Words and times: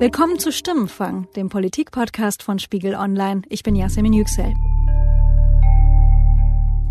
Willkommen 0.00 0.38
zu 0.38 0.52
Stimmenfang, 0.52 1.26
dem 1.34 1.48
Politikpodcast 1.48 2.44
von 2.44 2.60
Spiegel 2.60 2.94
Online. 2.94 3.42
Ich 3.48 3.64
bin 3.64 3.74
Yasemin 3.74 4.12
Yüksel. 4.12 4.54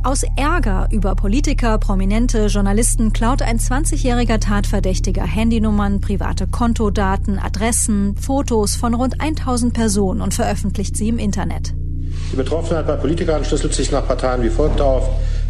Aus 0.04 0.24
Ärger 0.36 0.90
über 0.92 1.16
Politiker, 1.16 1.78
Prominente, 1.78 2.48
Journalisten 2.48 3.14
klaut 3.14 3.42
ein 3.42 3.60
20-jähriger 3.60 4.42
Tatverdächtiger 4.42 5.24
Handynummern, 5.24 6.02
private 6.02 6.48
Kontodaten, 6.48 7.40
Adressen, 7.40 8.18
Fotos 8.18 8.76
von 8.76 8.94
rund 8.94 9.22
1000 9.22 9.74
Personen 9.74 10.20
und 10.20 10.34
veröffentlicht 10.34 10.98
sie 10.98 11.08
im 11.08 11.18
Internet. 11.18 11.74
Die 12.34 12.36
Betroffenheit 12.36 12.88
bei 12.88 12.98
Politikern 12.98 13.46
schlüsselt 13.46 13.74
sich 13.74 13.90
nach 13.90 14.06
Parteien 14.06 14.44
wie 14.44 14.50
folgt 14.50 14.82
auf. 14.82 15.10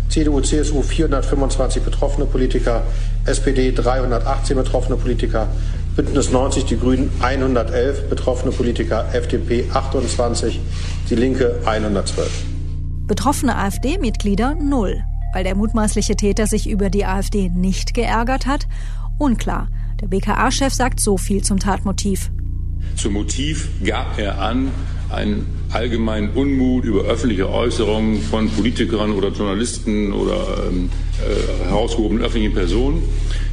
CDU, 0.09 0.41
CSU 0.41 0.81
425 0.81 1.81
betroffene 1.81 2.25
Politiker, 2.25 2.83
SPD 3.25 3.71
318 3.71 4.55
betroffene 4.55 4.95
Politiker, 4.95 5.49
Bündnis 5.97 6.31
90 6.31 6.65
Die 6.65 6.77
Grünen 6.77 7.09
111 7.21 8.07
betroffene 8.07 8.51
Politiker, 8.51 9.09
FDP 9.13 9.65
28, 9.73 10.59
Die 11.09 11.15
Linke 11.15 11.59
112. 11.65 12.29
Betroffene 13.07 13.55
AfD-Mitglieder 13.55 14.53
null, 14.61 15.01
weil 15.33 15.43
der 15.43 15.55
mutmaßliche 15.55 16.15
Täter 16.15 16.45
sich 16.45 16.69
über 16.69 16.91
die 16.91 17.03
AfD 17.03 17.49
nicht 17.49 17.95
geärgert 17.95 18.45
hat? 18.45 18.67
Unklar. 19.17 19.69
Der 19.99 20.07
BKA-Chef 20.07 20.71
sagt 20.71 20.99
so 20.99 21.17
viel 21.17 21.43
zum 21.43 21.57
Tatmotiv. 21.57 22.29
Zum 22.95 23.13
Motiv 23.13 23.67
gab 23.83 24.19
er 24.19 24.39
an, 24.39 24.69
einen 25.09 25.47
allgemeinen 25.73 26.29
Unmut 26.29 26.85
über 26.85 27.05
öffentliche 27.05 27.49
Äußerungen 27.49 28.21
von 28.21 28.51
Politikern 28.51 29.13
oder 29.13 29.29
Journalisten 29.29 30.13
oder 30.13 30.67
ähm, 30.69 30.91
äh, 31.19 31.65
herausgehobenen 31.65 32.23
öffentlichen 32.23 32.53
Personen 32.53 33.03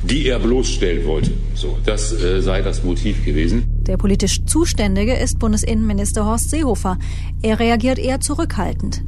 die 0.09 0.29
er 0.29 0.39
bloßstellen 0.39 1.07
wollte. 1.07 1.31
So, 1.55 1.79
das 1.85 2.13
äh, 2.13 2.41
sei 2.41 2.63
das 2.63 2.85
Motiv 2.85 3.25
gewesen. 3.25 3.65
Der 3.87 3.97
politisch 3.97 4.45
Zuständige 4.47 5.15
ist 5.15 5.39
Bundesinnenminister 5.39 6.27
Horst 6.27 6.51
Seehofer. 6.51 6.99
Er 7.43 7.59
reagiert 7.59 7.99
eher 7.99 8.21
zurückhaltend. 8.21 9.03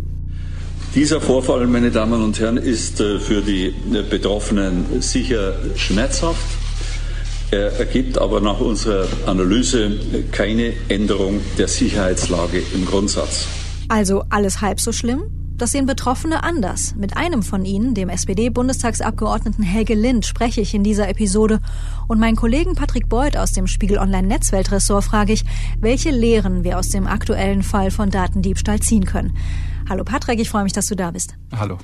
Dieser 0.95 1.21
Vorfall, 1.21 1.67
meine 1.67 1.91
Damen 1.91 2.23
und 2.23 2.41
Herren, 2.41 2.57
ist 2.57 3.01
äh, 3.01 3.19
für 3.19 3.43
die 3.43 3.67
äh, 3.67 4.03
Betroffenen 4.09 5.03
sicher 5.03 5.55
schmerzhaft. 5.77 6.47
Er 7.51 7.79
ergibt 7.79 8.19
aber 8.19 8.41
nach 8.41 8.61
unserer 8.61 9.07
Analyse 9.27 9.93
keine 10.33 10.73
Änderung 10.89 11.41
der 11.59 11.69
Sicherheitslage 11.69 12.63
im 12.75 12.87
Grundsatz. 12.87 13.47
Also 13.89 14.25
alles 14.31 14.61
halb 14.63 14.81
so 14.81 14.91
schlimm? 14.91 15.46
Das 15.59 15.71
sehen 15.71 15.87
Betroffene 15.87 16.43
anders. 16.43 16.95
Mit 16.97 17.17
einem 17.17 17.43
von 17.43 17.65
ihnen, 17.65 17.95
dem 17.95 18.11
SPD-Bundestagsabgeordneten 18.11 19.65
Helge 19.65 19.95
Lind, 19.95 20.27
spreche 20.27 20.61
ich 20.61 20.75
in 20.75 20.85
dieser 20.85 21.09
Episode. 21.09 21.61
Und 22.09 22.21
meinen 22.21 22.37
Kollegen 22.37 22.75
Patrick 22.75 23.09
Beuth 23.09 23.39
aus 23.39 23.53
dem 23.53 23.67
Spiegel 23.67 23.97
Online 23.97 24.29
Netzweltressort 24.29 25.03
frage 25.03 25.33
ich, 25.33 25.45
welche 25.81 26.11
Lehren 26.11 26.63
wir 26.63 26.79
aus 26.79 26.91
dem 26.91 27.07
aktuellen 27.07 27.63
Fall 27.63 27.91
von 27.91 28.11
Datendiebstahl 28.11 28.81
ziehen 28.81 29.07
können. 29.07 29.35
Hallo 29.89 30.03
Patrick, 30.03 30.41
ich 30.41 30.51
freue 30.51 30.65
mich, 30.65 30.73
dass 30.73 30.87
du 30.89 30.97
da 30.97 31.13
bist. 31.13 31.35
Hallo. 31.57 31.79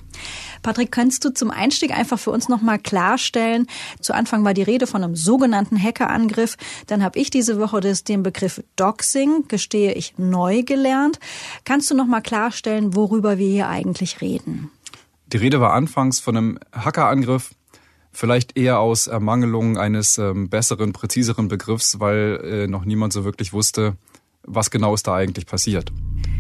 Patrick, 0.63 0.91
könntest 0.91 1.25
du 1.25 1.33
zum 1.33 1.53
Einstieg 1.53 1.97
einfach 1.97 2.19
für 2.19 2.31
uns 2.31 2.49
nochmal 2.49 2.81
klarstellen, 2.81 3.69
zu 4.01 4.13
Anfang 4.13 4.45
war 4.45 4.55
die 4.55 4.63
Rede 4.63 4.89
von 4.89 5.05
einem 5.05 5.15
sogenannten 5.15 5.81
Hackerangriff, 5.81 6.57
dann 6.89 7.05
habe 7.05 7.21
ich 7.21 7.31
diese 7.31 7.61
Woche 7.61 7.81
das, 7.81 8.03
den 8.03 8.25
Begriff 8.25 8.61
Doxing, 8.75 9.47
gestehe 9.47 9.93
ich, 9.93 10.15
neu 10.19 10.65
gelernt. 10.65 11.21
Kannst 11.65 11.93
du 11.93 11.95
nochmal 11.95 12.23
klarstellen, 12.23 12.97
worüber 12.97 13.39
wir 13.39 13.49
hier 13.49 13.69
eigentlich 13.69 14.21
reden? 14.21 14.71
Die 15.33 15.37
Rede 15.37 15.61
war 15.61 15.73
anfangs 15.73 16.19
von 16.19 16.37
einem 16.37 16.59
Hackerangriff, 16.73 17.53
vielleicht 18.11 18.57
eher 18.57 18.81
aus 18.81 19.07
Ermangelung 19.07 19.79
eines 19.79 20.19
ähm, 20.19 20.49
besseren, 20.49 20.93
präziseren 20.93 21.47
Begriffs, 21.47 22.01
weil 22.01 22.41
äh, 22.45 22.67
noch 22.67 22.85
niemand 22.85 23.13
so 23.13 23.25
wirklich 23.25 23.53
wusste, 23.53 23.97
was 24.43 24.73
genau 24.73 24.93
ist 24.93 25.07
da 25.07 25.15
eigentlich 25.15 25.47
passiert. 25.47 25.93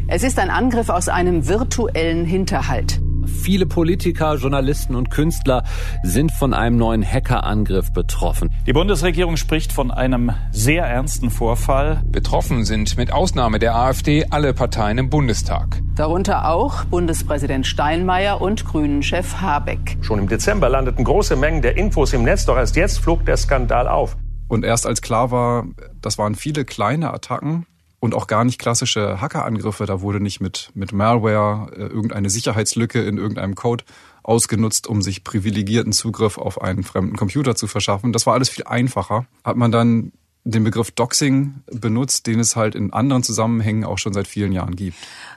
Es 0.08 0.24
ist 0.24 0.38
ein 0.38 0.50
Angriff 0.50 0.88
aus 0.88 1.08
einem 1.08 1.46
virtuellen 1.46 2.24
Hinterhalt. 2.24 3.00
Viele 3.24 3.66
Politiker, 3.66 4.34
Journalisten 4.34 4.96
und 4.96 5.10
Künstler 5.10 5.62
sind 6.02 6.32
von 6.32 6.54
einem 6.54 6.76
neuen 6.76 7.04
Hackerangriff 7.04 7.92
betroffen. 7.92 8.50
Die 8.66 8.72
Bundesregierung 8.72 9.36
spricht 9.36 9.72
von 9.72 9.90
einem 9.90 10.32
sehr 10.50 10.84
ernsten 10.84 11.30
Vorfall. 11.30 12.02
Betroffen 12.06 12.64
sind 12.64 12.96
mit 12.96 13.12
Ausnahme 13.12 13.58
der 13.58 13.76
AfD 13.76 14.26
alle 14.30 14.54
Parteien 14.54 14.98
im 14.98 15.08
Bundestag. 15.08 15.80
Darunter 15.94 16.48
auch 16.48 16.84
Bundespräsident 16.84 17.66
Steinmeier 17.66 18.40
und 18.40 18.64
Grünen-Chef 18.64 19.40
Habeck. 19.40 19.98
Schon 20.02 20.18
im 20.18 20.28
Dezember 20.28 20.68
landeten 20.68 21.04
große 21.04 21.36
Mengen 21.36 21.62
der 21.62 21.76
Infos 21.76 22.12
im 22.12 22.24
Netz, 22.24 22.44
doch 22.44 22.56
erst 22.56 22.76
jetzt 22.76 22.98
flog 22.98 23.24
der 23.24 23.36
Skandal 23.36 23.86
auf. 23.86 24.16
Und 24.48 24.64
erst 24.64 24.86
als 24.86 25.00
klar 25.00 25.30
war, 25.30 25.64
das 26.00 26.18
waren 26.18 26.34
viele 26.34 26.64
kleine 26.64 27.14
Attacken, 27.14 27.66
und 28.02 28.16
auch 28.16 28.26
gar 28.26 28.44
nicht 28.44 28.58
klassische 28.58 29.20
Hackerangriffe. 29.20 29.86
Da 29.86 30.00
wurde 30.00 30.18
nicht 30.18 30.40
mit, 30.40 30.70
mit 30.74 30.92
Malware 30.92 31.70
äh, 31.72 31.82
irgendeine 31.82 32.30
Sicherheitslücke 32.30 33.00
in 33.00 33.16
irgendeinem 33.16 33.54
Code 33.54 33.84
ausgenutzt, 34.24 34.88
um 34.88 35.02
sich 35.02 35.22
privilegierten 35.22 35.92
Zugriff 35.92 36.36
auf 36.36 36.60
einen 36.60 36.82
fremden 36.82 37.16
Computer 37.16 37.54
zu 37.54 37.68
verschaffen. 37.68 38.12
Das 38.12 38.26
war 38.26 38.34
alles 38.34 38.48
viel 38.48 38.64
einfacher. 38.64 39.26
Hat 39.44 39.56
man 39.56 39.70
dann 39.70 40.10
den 40.42 40.64
Begriff 40.64 40.90
Doxing 40.90 41.62
benutzt, 41.70 42.26
den 42.26 42.40
es 42.40 42.56
halt 42.56 42.74
in 42.74 42.92
anderen 42.92 43.22
Zusammenhängen 43.22 43.84
auch 43.84 43.98
schon 43.98 44.12
seit 44.12 44.26
vielen 44.26 44.50
Jahren 44.50 44.74
gibt. 44.74 44.96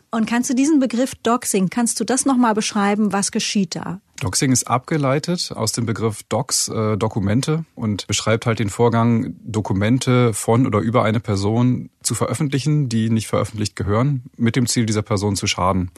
Und 0.10 0.26
kannst 0.26 0.50
du 0.50 0.56
diesen 0.56 0.80
Begriff 0.80 1.14
Doxing, 1.14 1.70
kannst 1.70 2.00
du 2.00 2.04
das 2.04 2.26
nochmal 2.26 2.56
beschreiben? 2.56 3.14
Was 3.14 3.32
geschieht 3.32 3.76
da? 3.76 4.00
Doxing 4.22 4.52
ist 4.52 4.68
abgeleitet 4.68 5.52
aus 5.54 5.74
dem 5.74 5.86
Begriff 5.86 6.24
Docs, 6.24 6.70
äh, 6.70 6.98
Dokumente 6.98 7.66
und 7.76 8.08
beschreibt 8.08 8.46
halt 8.46 8.60
den 8.60 8.70
Vorgang, 8.70 9.36
Dokumente 9.44 10.34
von 10.34 10.66
oder 10.66 10.80
über 10.80 11.04
eine 11.04 11.20
Person 11.20 11.90
zu 12.06 12.16
veröffentlichen, 12.16 12.90
die 12.90 13.10
nicht 13.10 13.28
veröffentlicht 13.28 13.76
gehören, 13.76 14.24
mit 14.38 14.56
dem 14.56 14.68
Ziel, 14.68 14.86
dieser 14.86 15.02
Person 15.02 15.36
zu 15.36 15.48
schaden. 15.48 15.92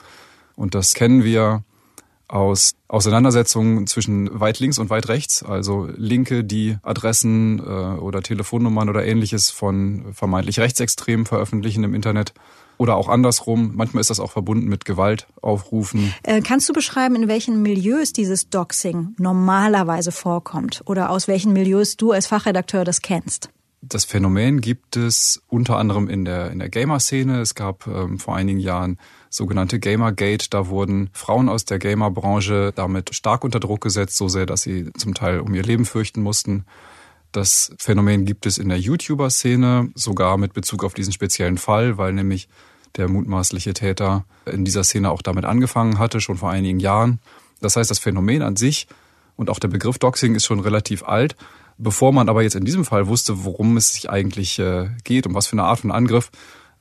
Und 0.56 0.73
das 0.73 0.94
kennen 0.94 1.23
wir 1.23 1.63
aus 2.28 2.75
Auseinandersetzungen 2.90 3.88
zwischen 3.88 4.40
weit 4.40 4.59
links 4.59 4.79
und 4.79 4.90
weit 4.90 5.07
rechts, 5.07 5.44
also 5.44 5.88
Linke, 5.96 6.44
die 6.44 6.78
Adressen 6.84 7.59
äh, 7.59 7.62
oder 7.62 8.22
Telefonnummern 8.22 8.90
oder 8.90 9.06
ähnliches 9.06 9.50
von 9.50 10.13
vermeintlich 10.13 10.59
Rechtsextremen 10.59 11.25
veröffentlichen 11.25 11.84
im 11.84 11.94
Internet 11.94 12.34
oder 12.78 12.96
auch 12.96 13.07
andersrum. 13.07 13.72
Manchmal 13.75 14.01
ist 14.01 14.09
das 14.09 14.19
auch 14.19 14.31
verbunden 14.31 14.67
mit 14.67 14.85
Gewaltaufrufen. 14.85 16.13
Äh, 16.23 16.41
kannst 16.41 16.67
du 16.67 16.73
beschreiben, 16.73 17.16
in 17.16 17.28
welchen 17.28 17.62
Milieus 17.62 18.13
dieses 18.13 18.50
Doxing 18.50 19.16
normalerweise 19.17 20.12
vorkommt 20.12 20.81
oder 20.85 21.09
aus 21.09 21.28
welchen 21.28 21.53
Milieus 21.53 21.96
du 21.96 22.12
als 22.12 22.28
Fachredakteur 22.28 22.84
das 22.84 23.01
kennst? 23.01 23.50
Das 23.89 24.03
Phänomen 24.03 24.59
gibt 24.59 24.97
es 24.97 25.41
unter 25.47 25.77
anderem 25.77 26.09
in 26.09 26.25
der, 26.25 26.51
in 26.51 26.59
der 26.59 26.67
Gamer-Szene. 26.67 27.39
Es 27.39 27.55
gab 27.55 27.87
ähm, 27.87 28.19
vor 28.19 28.35
einigen 28.35 28.59
Jahren 28.59 28.97
sogenannte 29.29 29.79
Gamergate. 29.79 30.49
Da 30.49 30.67
wurden 30.67 31.09
Frauen 31.13 31.47
aus 31.47 31.63
der 31.63 31.79
Gamer-Branche 31.79 32.73
damit 32.75 33.15
stark 33.15 33.43
unter 33.43 33.59
Druck 33.59 33.81
gesetzt, 33.81 34.17
so 34.17 34.27
sehr, 34.27 34.45
dass 34.45 34.63
sie 34.63 34.91
zum 34.97 35.13
Teil 35.13 35.39
um 35.39 35.53
ihr 35.53 35.63
Leben 35.63 35.85
fürchten 35.85 36.21
mussten. 36.21 36.65
Das 37.31 37.73
Phänomen 37.77 38.25
gibt 38.25 38.45
es 38.45 38.57
in 38.57 38.69
der 38.69 38.79
YouTuber-Szene, 38.79 39.91
sogar 39.95 40.37
mit 40.37 40.53
Bezug 40.53 40.83
auf 40.83 40.93
diesen 40.93 41.13
speziellen 41.13 41.57
Fall, 41.57 41.97
weil 41.97 42.11
nämlich 42.11 42.49
der 42.97 43.07
mutmaßliche 43.07 43.73
Täter 43.73 44.25
in 44.45 44.65
dieser 44.65 44.83
Szene 44.83 45.11
auch 45.11 45.21
damit 45.21 45.45
angefangen 45.45 45.99
hatte, 45.99 46.19
schon 46.19 46.37
vor 46.37 46.49
einigen 46.49 46.79
Jahren. 46.79 47.19
Das 47.61 47.75
heißt, 47.75 47.89
das 47.89 47.99
Phänomen 47.99 48.41
an 48.41 48.55
sich 48.55 48.87
und 49.35 49.49
auch 49.49 49.59
der 49.59 49.67
Begriff 49.69 49.97
Doxing 49.97 50.35
ist 50.35 50.45
schon 50.45 50.59
relativ 50.59 51.03
alt. 51.03 51.35
Bevor 51.77 52.11
man 52.11 52.27
aber 52.29 52.41
jetzt 52.41 52.55
in 52.55 52.65
diesem 52.65 52.85
Fall 52.85 53.07
wusste, 53.07 53.45
worum 53.45 53.77
es 53.77 53.93
sich 53.93 54.09
eigentlich 54.09 54.57
äh, 54.59 54.89
geht 55.03 55.27
und 55.27 55.35
was 55.35 55.47
für 55.47 55.53
eine 55.53 55.63
Art 55.63 55.79
von 55.79 55.91
Angriff, 55.91 56.31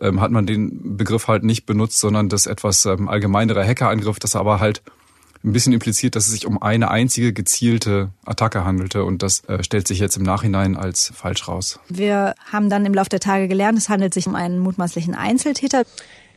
ähm, 0.01 0.21
hat 0.21 0.31
man 0.31 0.47
den 0.47 0.97
Begriff 0.97 1.29
halt 1.29 1.45
nicht 1.45 1.67
benutzt, 1.67 1.99
sondern 1.99 2.29
das 2.29 2.47
etwas 2.47 2.85
ähm, 2.87 3.09
allgemeinere 3.09 3.67
Hackerangriff, 3.67 4.19
das 4.19 4.37
aber 4.37 4.61
halt 4.61 4.83
ein 5.45 5.53
bisschen 5.53 5.73
impliziert, 5.73 6.17
dass 6.17 6.27
es 6.27 6.33
sich 6.33 6.47
um 6.47 6.61
eine 6.61 6.91
einzige 6.91 7.33
gezielte 7.33 8.11
Attacke 8.25 8.65
handelte 8.65 9.05
und 9.05 9.23
das 9.23 9.45
äh, 9.45 9.63
stellt 9.63 9.87
sich 9.87 9.99
jetzt 9.99 10.17
im 10.17 10.25
Nachhinein 10.25 10.77
als 10.77 11.13
falsch 11.15 11.47
raus. 11.47 11.79
Wir 11.89 12.35
haben 12.51 12.69
dann 12.69 12.85
im 12.85 12.95
Laufe 12.95 13.11
der 13.11 13.21
Tage 13.21 13.49
gelernt, 13.49 13.79
es 13.79 13.89
handelt 13.89 14.13
sich 14.13 14.27
um 14.27 14.35
einen 14.35 14.59
mutmaßlichen 14.59 15.15
Einzeltäter. 15.15 15.85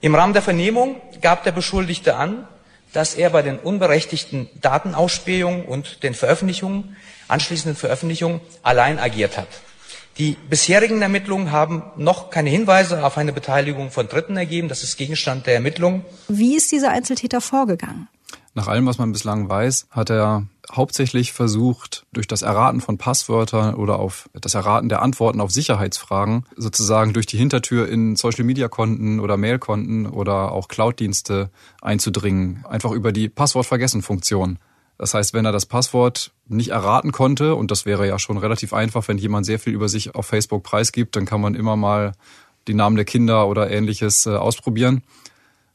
Im 0.02 0.16
Rahmen 0.16 0.34
der 0.34 0.42
Vernehmung 0.42 0.96
gab 1.22 1.44
der 1.44 1.52
Beschuldigte 1.52 2.16
an, 2.16 2.48
dass 2.94 3.16
er 3.16 3.30
bei 3.30 3.42
den 3.42 3.60
unberechtigten 3.60 4.50
Datenausspähungen 4.62 5.66
und 5.66 6.04
den 6.04 6.14
Veröffentlichungen, 6.14 6.96
anschließenden 7.28 7.76
Veröffentlichungen 7.76 8.42
allein 8.64 9.00
agiert 9.00 9.38
hat. 9.38 9.48
Die 10.18 10.36
bisherigen 10.50 11.02
Ermittlungen 11.02 11.52
haben 11.52 11.84
noch 11.96 12.30
keine 12.30 12.50
Hinweise 12.50 13.06
auf 13.06 13.18
eine 13.18 13.32
Beteiligung 13.32 13.90
von 13.90 14.10
Dritten 14.10 14.36
ergeben. 14.36 14.68
Das 14.68 14.84
ist 14.84 14.98
Gegenstand 14.98 15.48
der 15.48 15.54
Ermittlungen. 15.54 16.04
Wie 16.28 16.58
ist 16.58 16.72
dieser 16.72 16.92
Einzeltäter 16.92 17.40
vorgegangen? 17.40 18.10
Nach 18.60 18.68
allem, 18.68 18.88
was 18.88 18.98
man 18.98 19.14
bislang 19.14 19.48
weiß, 19.48 19.88
hat 19.90 20.10
er 20.10 20.46
hauptsächlich 20.70 21.32
versucht, 21.32 22.06
durch 22.12 22.28
das 22.28 22.42
Erraten 22.42 22.82
von 22.82 22.98
Passwörtern 22.98 23.74
oder 23.74 24.00
auf 24.00 24.30
das 24.34 24.54
Erraten 24.54 24.90
der 24.90 25.02
Antworten 25.02 25.40
auf 25.40 25.50
Sicherheitsfragen 25.50 26.44
sozusagen 26.58 27.14
durch 27.14 27.26
die 27.26 27.38
Hintertür 27.38 27.88
in 27.88 28.18
Social-Media-Konten 28.18 29.22
oder 29.22 29.38
Mail-Konten 29.38 30.08
oder 30.08 30.52
auch 30.52 30.68
Cloud-Dienste 30.68 31.52
einzudringen. 31.82 32.66
Einfach 32.68 32.92
über 32.92 33.14
die 33.14 33.30
Passwort-Vergessen-Funktion. 33.30 34.60
Das 34.98 35.14
heißt, 35.14 35.34
wenn 35.34 35.46
er 35.46 35.54
das 35.54 35.66
Passwort 35.66 36.34
nicht 36.50 36.72
erraten 36.72 37.14
konnte, 37.14 37.56
und 37.56 37.72
das 37.72 37.86
wäre 37.86 38.10
ja 38.10 38.20
schon 38.20 38.38
relativ 38.38 38.74
einfach, 38.74 39.08
wenn 39.08 39.18
jemand 39.18 39.46
sehr 39.46 39.60
viel 39.60 39.72
über 39.72 39.88
sich 39.88 40.16
auf 40.16 40.26
Facebook 40.26 40.64
preisgibt, 40.64 41.16
dann 41.16 41.26
kann 41.26 41.40
man 41.40 41.56
immer 41.56 41.78
mal 41.78 42.12
die 42.68 42.74
Namen 42.74 42.98
der 42.98 43.06
Kinder 43.06 43.48
oder 43.48 43.72
ähnliches 43.72 44.26
äh, 44.26 44.32
ausprobieren. 44.32 45.02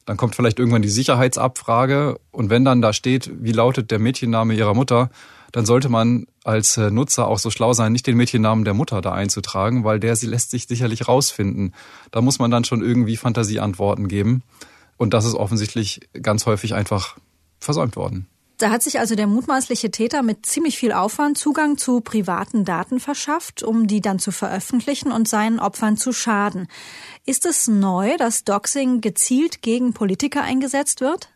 Dann 0.04 0.16
kommt 0.16 0.34
vielleicht 0.34 0.58
irgendwann 0.58 0.82
die 0.82 0.90
Sicherheitsabfrage 0.90 2.18
und 2.30 2.50
wenn 2.50 2.64
dann 2.64 2.82
da 2.82 2.92
steht, 2.92 3.30
wie 3.40 3.52
lautet 3.52 3.90
der 3.90 3.98
Mädchenname 3.98 4.54
ihrer 4.54 4.74
Mutter, 4.74 5.10
dann 5.52 5.66
sollte 5.66 5.88
man 5.88 6.26
als 6.42 6.76
äh, 6.76 6.90
Nutzer 6.90 7.28
auch 7.28 7.38
so 7.38 7.48
schlau 7.48 7.74
sein, 7.74 7.92
nicht 7.92 8.06
den 8.06 8.16
Mädchennamen 8.16 8.64
der 8.64 8.74
Mutter 8.74 9.00
da 9.00 9.12
einzutragen, 9.12 9.84
weil 9.84 10.00
der 10.00 10.16
sie 10.16 10.26
lässt 10.26 10.50
sich 10.50 10.66
sicherlich 10.66 11.06
rausfinden. 11.06 11.74
Da 12.10 12.20
muss 12.20 12.40
man 12.40 12.50
dann 12.50 12.64
schon 12.64 12.82
irgendwie 12.82 13.16
Fantasieantworten 13.16 14.08
geben. 14.08 14.42
Und 14.96 15.14
das 15.14 15.24
ist 15.24 15.34
offensichtlich 15.34 16.08
ganz 16.20 16.46
häufig 16.46 16.74
einfach 16.74 17.16
versäumt 17.60 17.94
worden. 17.94 18.26
Da 18.64 18.70
hat 18.70 18.82
sich 18.82 18.98
also 18.98 19.14
der 19.14 19.26
mutmaßliche 19.26 19.90
Täter 19.90 20.22
mit 20.22 20.46
ziemlich 20.46 20.78
viel 20.78 20.92
Aufwand 20.92 21.36
Zugang 21.36 21.76
zu 21.76 22.00
privaten 22.00 22.64
Daten 22.64 22.98
verschafft, 22.98 23.62
um 23.62 23.86
die 23.86 24.00
dann 24.00 24.18
zu 24.18 24.32
veröffentlichen 24.32 25.12
und 25.12 25.28
seinen 25.28 25.60
Opfern 25.60 25.98
zu 25.98 26.14
schaden. 26.14 26.68
Ist 27.26 27.44
es 27.44 27.68
neu, 27.68 28.16
dass 28.16 28.44
Doxing 28.44 29.02
gezielt 29.02 29.60
gegen 29.60 29.92
Politiker 29.92 30.42
eingesetzt 30.42 31.02
wird? 31.02 31.28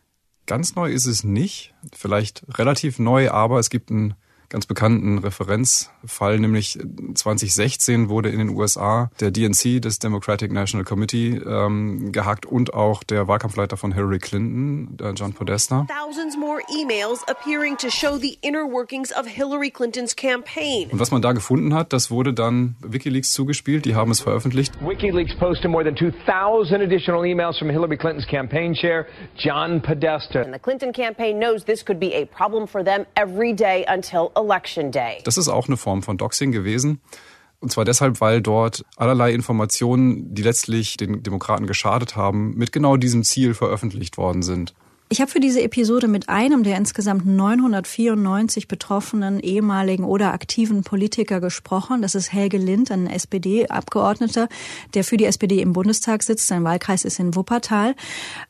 Ganz 0.47 0.73
neu 0.73 0.91
ist 0.91 1.05
es 1.05 1.23
nicht. 1.23 1.75
Vielleicht 1.95 2.45
relativ 2.57 2.97
neu, 2.97 3.29
aber 3.29 3.59
es 3.59 3.69
gibt 3.69 3.91
ein 3.91 4.15
ganz 4.49 4.65
bekannten 4.65 5.19
Referenzfall, 5.19 6.39
nämlich 6.39 6.79
2016 7.13 8.09
wurde 8.09 8.29
in 8.29 8.39
den 8.39 8.49
USA 8.49 9.11
der 9.19 9.31
DNC, 9.31 9.79
das 9.81 9.99
Democratic 9.99 10.51
National 10.51 10.83
Committee, 10.83 11.35
ähm, 11.37 12.11
gehackt 12.11 12.45
und 12.45 12.73
auch 12.73 13.03
der 13.03 13.27
Wahlkampfleiter 13.27 13.77
von 13.77 13.93
Hillary 13.93 14.17
Clinton, 14.17 14.97
der 14.97 15.13
John 15.13 15.33
Podesta. 15.33 15.85
Thousands 15.87 16.35
more 16.35 16.61
emails 16.81 17.23
appearing 17.27 17.77
to 17.77 17.89
show 17.89 18.17
the 18.17 18.39
inner 18.41 18.65
workings 18.65 19.15
of 19.15 19.27
Hillary 19.27 19.69
Clinton's 19.69 20.15
campaign. 20.15 20.89
Und 20.91 20.99
was 20.99 21.11
man 21.11 21.21
da 21.21 21.33
gefunden 21.33 21.73
hat, 21.75 21.93
das 21.93 22.09
wurde 22.09 22.33
dann 22.33 22.75
WikiLeaks 22.81 23.33
zugespielt. 23.33 23.85
Die 23.85 23.93
haben 23.93 24.11
es 24.11 24.19
veröffentlicht. 24.19 24.73
WikiLeaks 24.81 25.37
posted 25.37 25.69
more 25.69 25.83
than 25.83 25.95
2,000 25.95 26.81
additional 26.81 27.23
emails 27.23 27.57
from 27.59 27.69
Hillary 27.69 27.97
Clinton's 27.97 28.27
campaign 28.27 28.73
chair, 28.73 29.05
John 29.37 29.81
Podesta. 29.81 30.41
And 30.41 30.53
the 30.53 30.59
Clinton 30.59 30.91
campaign 30.91 31.37
knows 31.39 31.65
this 31.65 31.85
could 31.85 31.99
be 31.99 32.13
a 32.15 32.25
problem 32.25 32.67
for 32.67 32.83
them 32.83 33.05
every 33.15 33.53
day 33.53 33.85
until. 33.87 34.31
Das 35.23 35.37
ist 35.37 35.47
auch 35.47 35.67
eine 35.67 35.77
Form 35.77 36.03
von 36.03 36.17
Doxing 36.17 36.51
gewesen. 36.51 37.01
Und 37.59 37.71
zwar 37.71 37.85
deshalb, 37.85 38.21
weil 38.21 38.41
dort 38.41 38.85
allerlei 38.95 39.33
Informationen, 39.33 40.33
die 40.33 40.43
letztlich 40.43 40.95
den 40.95 41.23
Demokraten 41.23 41.67
geschadet 41.67 42.15
haben, 42.15 42.55
mit 42.55 42.71
genau 42.71 42.95
diesem 42.95 43.23
Ziel 43.23 43.53
veröffentlicht 43.53 44.17
worden 44.17 44.43
sind. 44.43 44.73
Ich 45.11 45.21
habe 45.21 45.31
für 45.31 45.39
diese 45.39 45.63
Episode 45.63 46.07
mit 46.07 46.29
einem 46.29 46.61
der 46.61 46.77
insgesamt 46.77 47.25
994 47.25 48.67
betroffenen 48.67 49.39
ehemaligen 49.39 50.03
oder 50.03 50.33
aktiven 50.33 50.83
Politiker 50.83 51.41
gesprochen. 51.41 52.03
Das 52.03 52.13
ist 52.13 52.31
Helge 52.31 52.59
Lind, 52.59 52.91
ein 52.91 53.07
SPD-Abgeordneter, 53.07 54.47
der 54.93 55.03
für 55.03 55.17
die 55.17 55.25
SPD 55.25 55.61
im 55.61 55.73
Bundestag 55.73 56.21
sitzt. 56.21 56.45
Sein 56.45 56.63
Wahlkreis 56.63 57.05
ist 57.05 57.19
in 57.19 57.35
Wuppertal. 57.35 57.95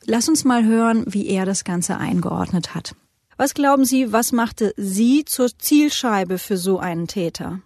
Lass 0.04 0.28
uns 0.28 0.44
mal 0.44 0.66
hören, 0.66 1.04
wie 1.06 1.28
er 1.28 1.46
das 1.46 1.64
Ganze 1.64 1.96
eingeordnet 1.96 2.74
hat. 2.74 2.94
Was 3.40 3.54
glauben 3.54 3.86
Sie, 3.86 4.12
was 4.12 4.32
machte 4.32 4.74
Sie 4.76 5.24
zur 5.24 5.48
Zielscheibe 5.48 6.36
für 6.36 6.58
so 6.58 6.78
einen 6.78 7.06
Täter? 7.06 7.60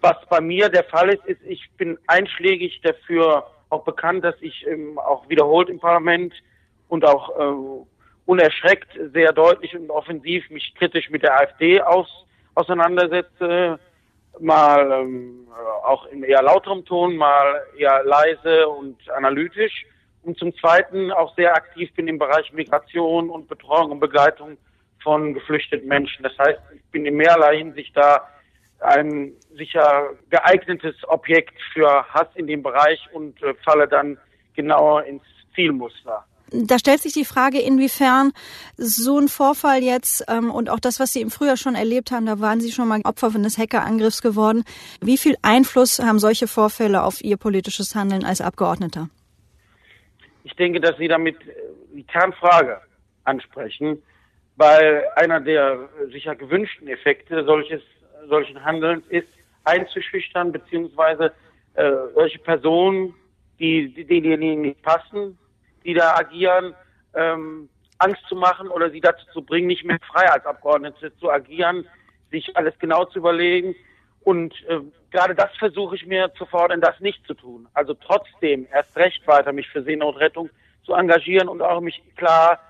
Was 0.00 0.16
bei 0.28 0.40
mir 0.40 0.68
der 0.68 0.82
Fall 0.82 1.10
ist, 1.10 1.24
ist, 1.24 1.40
ich 1.46 1.70
bin 1.76 1.96
einschlägig 2.08 2.80
dafür 2.82 3.46
auch 3.68 3.84
bekannt, 3.84 4.24
dass 4.24 4.34
ich 4.40 4.66
ähm, 4.66 4.98
auch 4.98 5.28
wiederholt 5.28 5.68
im 5.68 5.78
Parlament 5.78 6.34
und 6.88 7.04
auch 7.04 7.30
äh, 7.38 7.84
unerschreckt 8.26 8.88
sehr 9.12 9.32
deutlich 9.32 9.72
und 9.76 9.88
offensiv 9.90 10.50
mich 10.50 10.74
kritisch 10.76 11.08
mit 11.10 11.22
der 11.22 11.38
AfD 11.40 11.80
aus, 11.80 12.08
auseinandersetze, 12.56 13.78
mal 14.40 14.90
ähm, 14.90 15.46
auch 15.84 16.06
in 16.06 16.24
eher 16.24 16.42
lauterem 16.42 16.84
Ton, 16.84 17.14
mal 17.14 17.62
eher 17.78 18.02
leise 18.02 18.66
und 18.66 18.96
analytisch 19.10 19.86
und 20.24 20.36
zum 20.38 20.52
Zweiten 20.56 21.12
auch 21.12 21.36
sehr 21.36 21.54
aktiv 21.54 21.94
bin 21.94 22.08
im 22.08 22.18
Bereich 22.18 22.52
Migration 22.52 23.30
und 23.30 23.46
Betreuung 23.46 23.92
und 23.92 24.00
Begleitung 24.00 24.58
von 25.02 25.34
geflüchteten 25.34 25.88
Menschen. 25.88 26.22
Das 26.22 26.36
heißt, 26.38 26.60
ich 26.74 26.82
bin 26.92 27.06
in 27.06 27.16
mehrerlei 27.16 27.58
Hinsicht 27.58 27.96
da 27.96 28.28
ein 28.80 29.32
sicher 29.56 30.10
geeignetes 30.30 30.96
Objekt 31.08 31.54
für 31.72 32.04
Hass 32.08 32.28
in 32.34 32.46
dem 32.46 32.62
Bereich 32.62 32.98
und 33.12 33.42
äh, 33.42 33.54
falle 33.64 33.86
dann 33.86 34.18
genauer 34.54 35.04
ins 35.04 35.22
Zielmuster. 35.54 36.24
Da 36.52 36.80
stellt 36.80 37.00
sich 37.00 37.12
die 37.12 37.24
Frage, 37.24 37.60
inwiefern 37.60 38.32
so 38.76 39.18
ein 39.18 39.28
Vorfall 39.28 39.84
jetzt 39.84 40.24
ähm, 40.28 40.50
und 40.50 40.68
auch 40.68 40.80
das, 40.80 40.98
was 40.98 41.12
Sie 41.12 41.20
im 41.20 41.30
Frühjahr 41.30 41.56
schon 41.56 41.76
erlebt 41.76 42.10
haben, 42.10 42.26
da 42.26 42.40
waren 42.40 42.60
Sie 42.60 42.72
schon 42.72 42.88
mal 42.88 43.00
Opfer 43.04 43.32
eines 43.34 43.56
Hackerangriffs 43.56 44.20
geworden. 44.20 44.64
Wie 45.00 45.16
viel 45.16 45.36
Einfluss 45.42 46.00
haben 46.00 46.18
solche 46.18 46.48
Vorfälle 46.48 47.04
auf 47.04 47.22
Ihr 47.22 47.36
politisches 47.36 47.94
Handeln 47.94 48.24
als 48.24 48.40
Abgeordneter? 48.40 49.08
Ich 50.42 50.54
denke, 50.56 50.80
dass 50.80 50.96
Sie 50.96 51.06
damit 51.06 51.36
äh, 51.42 51.52
die 51.94 52.02
Kernfrage 52.02 52.80
ansprechen 53.24 54.02
weil 54.60 55.06
einer 55.16 55.40
der 55.40 55.88
sicher 56.12 56.36
gewünschten 56.36 56.86
Effekte 56.86 57.44
solches, 57.46 57.80
solchen 58.28 58.62
Handelns 58.62 59.06
ist, 59.08 59.28
einzuschüchtern, 59.64 60.52
beziehungsweise 60.52 61.32
äh, 61.76 61.90
solche 62.14 62.38
Personen, 62.40 63.14
die, 63.58 63.88
die 63.88 64.20
denen 64.20 64.60
nicht 64.60 64.82
passen, 64.82 65.38
die 65.82 65.94
da 65.94 66.14
agieren, 66.14 66.74
ähm, 67.14 67.70
Angst 67.96 68.20
zu 68.28 68.36
machen 68.36 68.68
oder 68.68 68.90
sie 68.90 69.00
dazu 69.00 69.24
zu 69.32 69.40
bringen, 69.40 69.66
nicht 69.66 69.86
mehr 69.86 69.98
frei 70.12 70.30
als 70.30 70.44
Abgeordnete 70.44 71.16
zu 71.16 71.30
agieren, 71.30 71.86
sich 72.30 72.54
alles 72.54 72.78
genau 72.78 73.06
zu 73.06 73.20
überlegen. 73.20 73.74
Und 74.24 74.52
äh, 74.68 74.80
gerade 75.10 75.34
das 75.34 75.56
versuche 75.58 75.96
ich 75.96 76.04
mir 76.04 76.34
zu 76.34 76.44
fordern, 76.44 76.82
das 76.82 77.00
nicht 77.00 77.26
zu 77.26 77.32
tun. 77.32 77.66
Also 77.72 77.94
trotzdem 77.94 78.66
erst 78.70 78.94
recht 78.98 79.26
weiter 79.26 79.54
mich 79.54 79.70
für 79.70 79.82
Seenotrettung 79.82 80.50
zu 80.84 80.92
engagieren 80.92 81.48
und 81.48 81.62
auch 81.62 81.80
mich 81.80 82.02
klar 82.16 82.60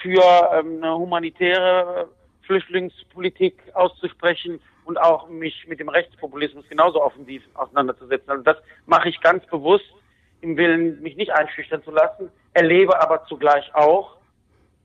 für 0.00 0.50
ähm, 0.52 0.82
eine 0.82 0.96
humanitäre 0.96 2.08
Flüchtlingspolitik 2.42 3.56
auszusprechen 3.74 4.60
und 4.84 5.00
auch 5.00 5.28
mich 5.28 5.66
mit 5.68 5.80
dem 5.80 5.88
Rechtspopulismus 5.88 6.68
genauso 6.68 7.02
offensiv 7.02 7.42
auseinanderzusetzen. 7.54 8.30
Also 8.30 8.42
das 8.42 8.56
mache 8.86 9.08
ich 9.08 9.20
ganz 9.20 9.46
bewusst 9.46 9.84
im 10.40 10.56
Willen, 10.56 11.00
mich 11.02 11.16
nicht 11.16 11.32
einschüchtern 11.32 11.82
zu 11.84 11.92
lassen, 11.92 12.30
erlebe 12.52 13.00
aber 13.00 13.24
zugleich 13.26 13.72
auch, 13.74 14.16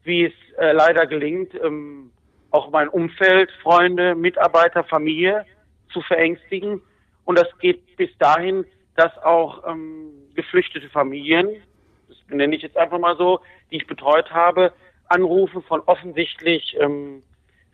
wie 0.03 0.25
es 0.25 0.33
äh, 0.57 0.71
leider 0.71 1.05
gelingt, 1.07 1.53
ähm, 1.55 2.11
auch 2.51 2.69
mein 2.69 2.87
Umfeld, 2.87 3.51
Freunde, 3.61 4.15
Mitarbeiter, 4.15 4.83
Familie 4.83 5.45
zu 5.91 6.01
verängstigen. 6.01 6.81
Und 7.25 7.37
das 7.37 7.47
geht 7.59 7.97
bis 7.97 8.09
dahin, 8.19 8.65
dass 8.95 9.17
auch 9.23 9.67
ähm, 9.67 10.11
geflüchtete 10.35 10.89
Familien, 10.89 11.61
das 12.07 12.17
nenne 12.29 12.55
ich 12.55 12.61
jetzt 12.61 12.77
einfach 12.77 12.99
mal 12.99 13.17
so, 13.17 13.41
die 13.69 13.77
ich 13.77 13.87
betreut 13.87 14.31
habe, 14.31 14.71
Anrufe 15.09 15.61
von 15.61 15.81
offensichtlich 15.85 16.75
ähm, 16.79 17.23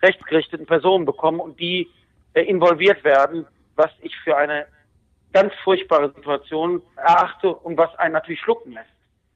rechtsgerichteten 0.02 0.66
Personen 0.66 1.06
bekommen 1.06 1.40
und 1.40 1.60
die 1.60 1.90
äh, 2.34 2.42
involviert 2.42 3.04
werden, 3.04 3.46
was 3.76 3.92
ich 4.02 4.16
für 4.24 4.36
eine 4.38 4.68
ganz 5.32 5.54
furchtbare 5.64 6.12
Situation 6.14 6.82
erachte 6.96 7.54
und 7.54 7.78
was 7.78 7.96
einen 7.98 8.14
natürlich 8.14 8.42
schlucken 8.42 8.74
lässt. 8.74 8.90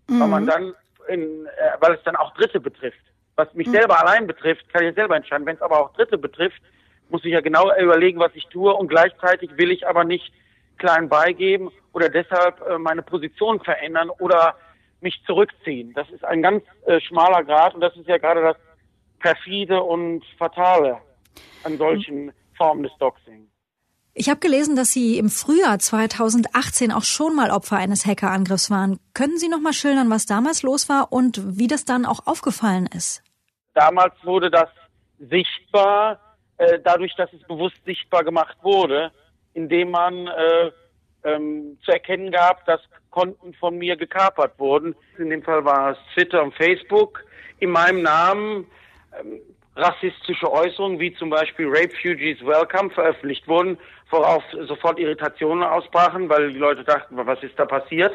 Mhm. 0.08 0.20
Weil 0.20 0.27
man 0.27 0.46
dann, 0.46 0.74
in, 1.08 1.46
äh, 1.46 1.50
weil 1.80 1.94
es 1.94 2.04
dann 2.04 2.16
auch 2.16 2.34
Dritte 2.36 2.60
betrifft. 2.60 3.00
Was 3.36 3.54
mich 3.54 3.68
mhm. 3.68 3.74
selber 3.74 4.00
allein 4.00 4.27
betrifft, 4.27 4.72
kann 4.74 4.86
ich 4.86 4.96
selber 4.96 5.16
entscheiden. 5.16 5.46
Wenn 5.46 5.56
es 5.56 5.62
aber 5.62 5.80
auch 5.80 5.94
Dritte 5.94 6.18
betrifft, 6.18 6.62
muss 7.10 7.24
ich 7.24 7.32
ja 7.32 7.42
genau 7.42 7.72
überlegen, 7.80 8.20
was 8.20 8.32
ich 8.36 8.46
tue 8.48 8.74
und 8.74 8.89
gleichzeitig 8.89 9.58
will 9.58 9.72
ich 9.72 9.88
aber 9.88 10.04
nicht 10.04 10.34
klein 10.77 11.10
beigeben 11.10 11.72
oder 11.94 12.10
deshalb 12.10 12.62
äh, 12.68 12.77
meine 12.77 13.01
Position 13.01 13.60
verändern 13.60 14.10
oder 14.10 14.56
mich 15.01 15.22
zurückziehen. 15.25 15.94
Das 15.94 16.10
ist 16.10 16.24
ein 16.25 16.42
ganz 16.42 16.63
äh, 16.86 17.00
schmaler 17.01 17.44
Grad 17.44 17.75
und 17.75 17.82
das 17.82 17.96
ist 17.96 18.08
ja 18.08 18.18
gerade 18.18 18.42
das 18.42 18.58
perfide 19.20 19.84
und 19.84 20.24
fatale 20.38 20.98
an 21.63 21.77
solchen 21.77 22.32
Formen 22.56 22.84
des 22.84 22.92
Doxing. 23.00 23.48
Ich 24.20 24.30
habe 24.30 24.39
gelesen, 24.39 24.75
dass 24.75 24.92
Sie 24.94 25.20
im 25.20 25.30
Frühjahr 25.30 25.77
2018 25.77 26.92
auch 26.92 27.04
schon 27.04 27.36
mal 27.36 27.51
Opfer 27.51 27.77
eines 27.77 28.08
Hackerangriffs 28.08 28.72
waren. 28.72 29.00
Können 29.13 29.38
Sie 29.38 29.48
noch 29.48 29.60
mal 29.60 29.74
schildern, 29.74 30.10
was 30.10 30.25
damals 30.25 30.63
los 30.63 30.89
war 30.89 31.13
und 31.13 31.60
wie 31.60 31.68
das 31.68 31.86
dann 31.86 32.04
auch 32.04 32.25
aufgefallen 32.25 32.88
ist? 32.88 33.22
Damals 33.75 34.16
wurde 34.24 34.50
das 34.50 34.70
sichtbar, 35.20 36.20
äh, 36.58 36.80
dadurch, 36.84 37.16
dass 37.16 37.32
es 37.32 37.44
bewusst 37.44 37.77
sichtbar 37.86 38.24
gemacht 38.24 38.58
wurde, 38.63 39.12
indem 39.54 39.92
man 39.92 40.25
äh, 40.25 40.72
ähm, 41.24 41.78
zu 41.84 41.92
erkennen 41.92 42.32
gab, 42.32 42.66
dass 42.66 42.82
Konten 43.12 43.54
von 43.56 43.78
mir 43.78 43.96
gekapert 43.96 44.58
wurden. 44.60 44.96
In 45.18 45.30
dem 45.30 45.44
Fall 45.44 45.66
war 45.66 45.92
es 45.92 45.98
Twitter 46.14 46.44
und 46.44 46.54
Facebook. 46.56 47.24
In 47.60 47.72
meinem 47.72 48.02
Namen 48.04 48.68
ähm, 49.20 49.40
rassistische 49.76 50.52
Äußerungen 50.52 51.00
wie 51.00 51.14
zum 51.16 51.30
Beispiel 51.30 51.68
Rape 51.68 51.94
Fugees 52.02 52.44
Welcome 52.46 52.90
veröffentlicht 52.92 53.48
wurden, 53.48 53.78
worauf 54.10 54.44
sofort 54.68 55.00
Irritationen 55.00 55.64
ausbrachen, 55.64 56.30
weil 56.30 56.52
die 56.52 56.60
Leute 56.60 56.84
dachten, 56.84 57.16
was 57.18 57.42
ist 57.44 57.58
da 57.58 57.66
passiert? 57.66 58.14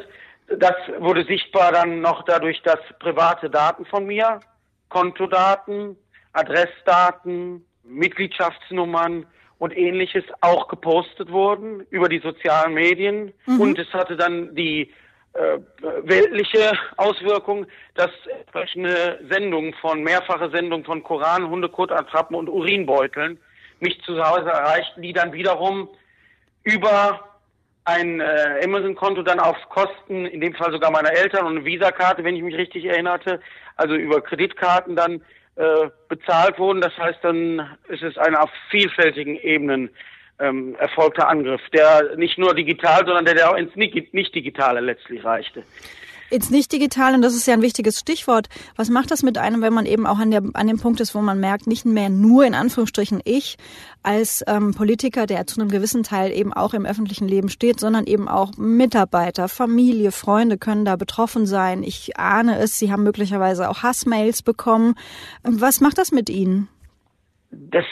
Das 0.48 0.74
wurde 0.98 1.24
sichtbar 1.24 1.72
dann 1.72 2.00
noch 2.00 2.24
dadurch, 2.24 2.60
dass 2.62 2.80
private 2.98 3.48
Daten 3.48 3.86
von 3.86 4.06
mir, 4.06 4.40
Kontodaten, 4.88 5.96
Adressdaten, 6.32 7.64
Mitgliedschaftsnummern 7.84 9.26
und 9.62 9.78
ähnliches 9.78 10.24
auch 10.40 10.66
gepostet 10.66 11.30
wurden 11.30 11.86
über 11.90 12.08
die 12.08 12.18
sozialen 12.18 12.74
Medien. 12.74 13.32
Mhm. 13.46 13.60
Und 13.60 13.78
es 13.78 13.86
hatte 13.92 14.16
dann 14.16 14.56
die 14.56 14.92
äh, 15.34 15.58
weltliche 16.02 16.72
Auswirkung, 16.96 17.66
dass 17.94 18.10
entsprechende 18.40 19.20
Sendungen 19.30 19.72
von, 19.74 20.02
mehrfache 20.02 20.50
Sendungen 20.50 20.84
von 20.84 21.04
Koran, 21.04 21.48
Hundekottattrappen 21.48 22.34
und 22.34 22.48
Urinbeuteln 22.48 23.38
mich 23.78 24.02
zu 24.02 24.20
Hause 24.20 24.50
erreichten, 24.50 25.00
die 25.00 25.12
dann 25.12 25.32
wiederum 25.32 25.88
über 26.64 27.20
ein 27.84 28.18
äh, 28.18 28.64
Amazon-Konto 28.64 29.22
dann 29.22 29.38
auf 29.38 29.56
Kosten, 29.68 30.26
in 30.26 30.40
dem 30.40 30.56
Fall 30.56 30.72
sogar 30.72 30.90
meiner 30.90 31.12
Eltern 31.12 31.46
und 31.46 31.58
eine 31.58 31.64
Visa-Karte, 31.64 32.24
wenn 32.24 32.34
ich 32.34 32.42
mich 32.42 32.56
richtig 32.56 32.84
erinnerte, 32.84 33.38
also 33.76 33.94
über 33.94 34.20
Kreditkarten 34.20 34.96
dann 34.96 35.22
äh, 35.56 35.88
bezahlt 36.08 36.58
wurden. 36.58 36.80
Das 36.80 36.96
heißt, 36.96 37.18
dann 37.22 37.76
ist 37.88 38.02
es 38.02 38.16
ein 38.18 38.34
auf 38.34 38.50
vielfältigen 38.70 39.36
Ebenen 39.36 39.90
ähm, 40.38 40.74
erfolgter 40.76 41.28
Angriff, 41.28 41.60
der 41.72 42.16
nicht 42.16 42.38
nur 42.38 42.54
digital, 42.54 43.04
sondern 43.04 43.24
der, 43.24 43.34
der 43.34 43.50
auch 43.50 43.56
ins 43.56 43.74
Nicht-Digitale 43.76 44.80
letztlich 44.80 45.24
reichte 45.24 45.62
ins 46.32 46.50
Nicht-Digitale, 46.50 47.14
und 47.14 47.22
das 47.22 47.34
ist 47.34 47.46
ja 47.46 47.54
ein 47.54 47.62
wichtiges 47.62 47.98
Stichwort. 47.98 48.48
Was 48.76 48.88
macht 48.88 49.10
das 49.10 49.22
mit 49.22 49.38
einem, 49.38 49.62
wenn 49.62 49.72
man 49.72 49.86
eben 49.86 50.06
auch 50.06 50.18
an, 50.18 50.30
der, 50.30 50.42
an 50.54 50.66
dem 50.66 50.78
Punkt 50.78 51.00
ist, 51.00 51.14
wo 51.14 51.20
man 51.20 51.38
merkt, 51.38 51.66
nicht 51.66 51.84
mehr 51.84 52.08
nur 52.08 52.44
in 52.44 52.54
Anführungsstrichen 52.54 53.20
ich 53.24 53.56
als 54.02 54.42
ähm, 54.48 54.74
Politiker, 54.74 55.26
der 55.26 55.46
zu 55.46 55.60
einem 55.60 55.70
gewissen 55.70 56.02
Teil 56.02 56.32
eben 56.32 56.52
auch 56.52 56.74
im 56.74 56.86
öffentlichen 56.86 57.28
Leben 57.28 57.48
steht, 57.48 57.78
sondern 57.78 58.06
eben 58.06 58.28
auch 58.28 58.56
Mitarbeiter, 58.56 59.48
Familie, 59.48 60.10
Freunde 60.10 60.58
können 60.58 60.84
da 60.84 60.96
betroffen 60.96 61.46
sein. 61.46 61.82
Ich 61.82 62.18
ahne 62.18 62.58
es, 62.58 62.78
Sie 62.78 62.90
haben 62.90 63.04
möglicherweise 63.04 63.68
auch 63.68 63.82
Hassmails 63.82 64.42
bekommen. 64.42 64.94
Was 65.42 65.80
macht 65.80 65.98
das 65.98 66.10
mit 66.10 66.30
Ihnen? 66.30 66.68
Das 67.50 67.84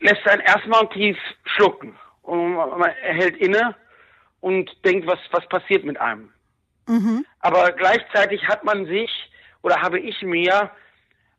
lässt 0.00 0.26
einen 0.26 0.42
erstmal 0.42 0.88
tief 0.88 1.16
schlucken. 1.44 1.94
Und 2.22 2.54
man 2.54 2.90
hält 3.02 3.36
inne 3.36 3.76
und 4.40 4.70
denkt, 4.84 5.06
was, 5.06 5.18
was 5.30 5.46
passiert 5.48 5.84
mit 5.84 6.00
einem. 6.00 6.33
Mhm. 6.86 7.24
Aber 7.40 7.72
gleichzeitig 7.72 8.46
hat 8.48 8.64
man 8.64 8.86
sich 8.86 9.10
oder 9.62 9.80
habe 9.80 9.98
ich 9.98 10.20
mir, 10.22 10.70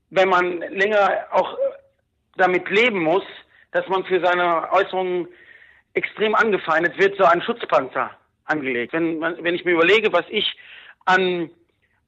wenn 0.10 0.30
man 0.30 0.60
länger 0.60 1.28
auch 1.32 1.58
damit 2.38 2.70
leben 2.70 3.02
muss, 3.04 3.24
dass 3.72 3.88
man 3.88 4.04
für 4.06 4.20
seine 4.20 4.72
Äußerungen 4.72 5.28
extrem 5.94 6.36
angefeindet 6.36 6.98
wird, 6.98 7.18
so 7.18 7.26
einen 7.26 7.42
Schutzpanzer 7.42 8.12
angelegt. 8.46 8.94
Wenn, 8.94 9.22
wenn 9.22 9.56
ich 9.56 9.66
mir 9.66 9.74
überlege, 9.74 10.12
was 10.12 10.26
ich 10.30 10.56
an 11.06 11.50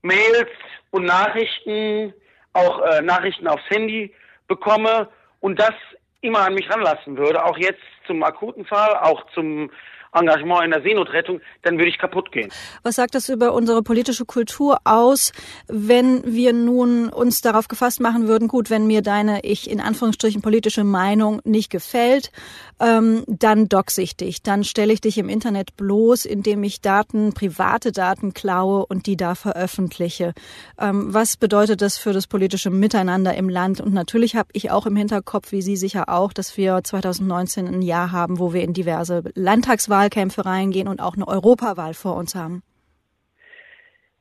Mails 0.02 0.50
und 0.92 1.06
Nachrichten, 1.06 2.14
auch 2.54 2.82
äh, 2.82 3.02
Nachrichten 3.02 3.48
aufs 3.48 3.70
Handy 3.70 4.14
bekomme 4.48 5.10
und 5.40 5.60
das 5.60 5.74
immer 6.22 6.40
an 6.40 6.56
mich 6.56 6.70
ranlassen 6.70 7.18
würde, 7.18 7.44
auch 7.44 7.58
jetzt 7.58 7.82
zum 8.06 8.24
akuten 8.24 8.66
Fall, 8.66 8.98
auch 8.98 9.26
zum 9.34 9.72
Engagement 10.14 10.64
in 10.64 10.72
der 10.72 10.82
Seenotrettung, 10.82 11.42
dann 11.64 11.78
würde 11.78 11.90
ich 11.90 11.98
kaputt 11.98 12.32
gehen. 12.32 12.50
Was 12.84 12.96
sagt 12.96 13.16
das 13.16 13.30
über 13.30 13.54
unsere 13.54 13.84
politische 13.84 14.26
Kultur 14.26 14.80
aus, 14.84 15.32
wenn 15.68 16.24
wir 16.26 16.54
nun 16.54 17.10
uns 17.10 17.42
darauf 17.42 17.68
gefasst 17.68 18.00
machen 18.00 18.28
würden, 18.28 18.48
gut, 18.48 18.70
wenn 18.70 18.88
mir 18.88 19.02
deine, 19.02 19.44
ich 19.44 19.70
in 19.70 19.80
Anführungsstrichen 19.80 20.42
politische 20.42 20.84
Meinung 20.84 21.42
nicht 21.44 21.70
gefällt, 21.70 22.32
ähm, 22.80 23.24
dann 23.28 23.70
doxe 23.70 24.02
ich 24.02 24.16
dich, 24.16 24.42
dann 24.42 24.64
stelle 24.64 24.94
ich 24.94 25.02
dich 25.02 25.18
im 25.18 25.30
Internet 25.30 25.76
bloß, 25.78 26.26
indem 26.26 26.64
ich 26.64 26.82
Daten, 26.82 27.34
private 27.34 27.92
Daten 27.92 28.34
klaue 28.34 28.86
und 28.86 29.06
die 29.06 29.18
da 29.18 29.36
veröffentliche. 29.36 30.34
Ähm, 30.80 31.14
was 31.14 31.38
bedeutet 31.38 31.82
das 31.82 31.98
für 31.98 32.14
das 32.14 32.28
politische 32.28 32.70
Miteinander 32.70 33.36
im 33.36 33.50
Land? 33.50 33.82
Und 33.82 33.94
natürlich 33.94 34.36
habe 34.36 34.50
ich 34.54 34.72
auch 34.72 34.86
im 34.86 34.96
Hinterkopf, 34.96 35.52
wie 35.52 35.62
Sie 35.62 35.76
sicher 35.76 36.10
auch, 36.10 36.34
dass 36.34 36.58
wir 36.58 36.84
2019 36.84 37.68
ein 37.68 37.82
Jahr 37.82 38.12
haben, 38.12 38.40
wo 38.40 38.54
wir 38.54 38.62
in 38.62 38.74
diverse 38.74 39.24
Landtagswahlen 39.36 40.07
Wahlkämpfe 40.08 40.46
reingehen 40.46 40.88
und 40.88 41.02
auch 41.02 41.16
eine 41.16 41.28
Europawahl 41.28 41.94
vor 41.94 42.16
uns 42.16 42.36
haben? 42.36 42.64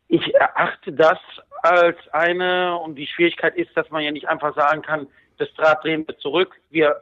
Ich 0.09 0.35
erachte 0.35 0.93
das 0.93 1.19
als 1.62 1.97
eine, 2.12 2.76
und 2.78 2.95
die 2.97 3.07
Schwierigkeit 3.07 3.57
ist, 3.57 3.76
dass 3.76 3.90
man 3.90 4.02
ja 4.02 4.11
nicht 4.11 4.28
einfach 4.28 4.55
sagen 4.55 4.83
kann, 4.83 5.07
das 5.38 5.52
Draht 5.55 5.85
drehen 5.85 6.07
wir 6.07 6.16
zurück, 6.19 6.55
wir 6.71 7.00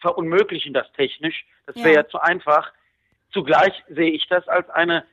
verunmöglichen 0.00 0.72
das 0.72 0.90
technisch, 0.92 1.44
das 1.66 1.76
wäre 1.76 1.88
ja. 1.88 2.00
ja 2.00 2.08
zu 2.08 2.20
einfach. 2.20 2.72
Zugleich 3.32 3.72
sehe 3.88 4.10
ich 4.10 4.26
das 4.28 4.46
als 4.48 4.68
eine 4.70 5.04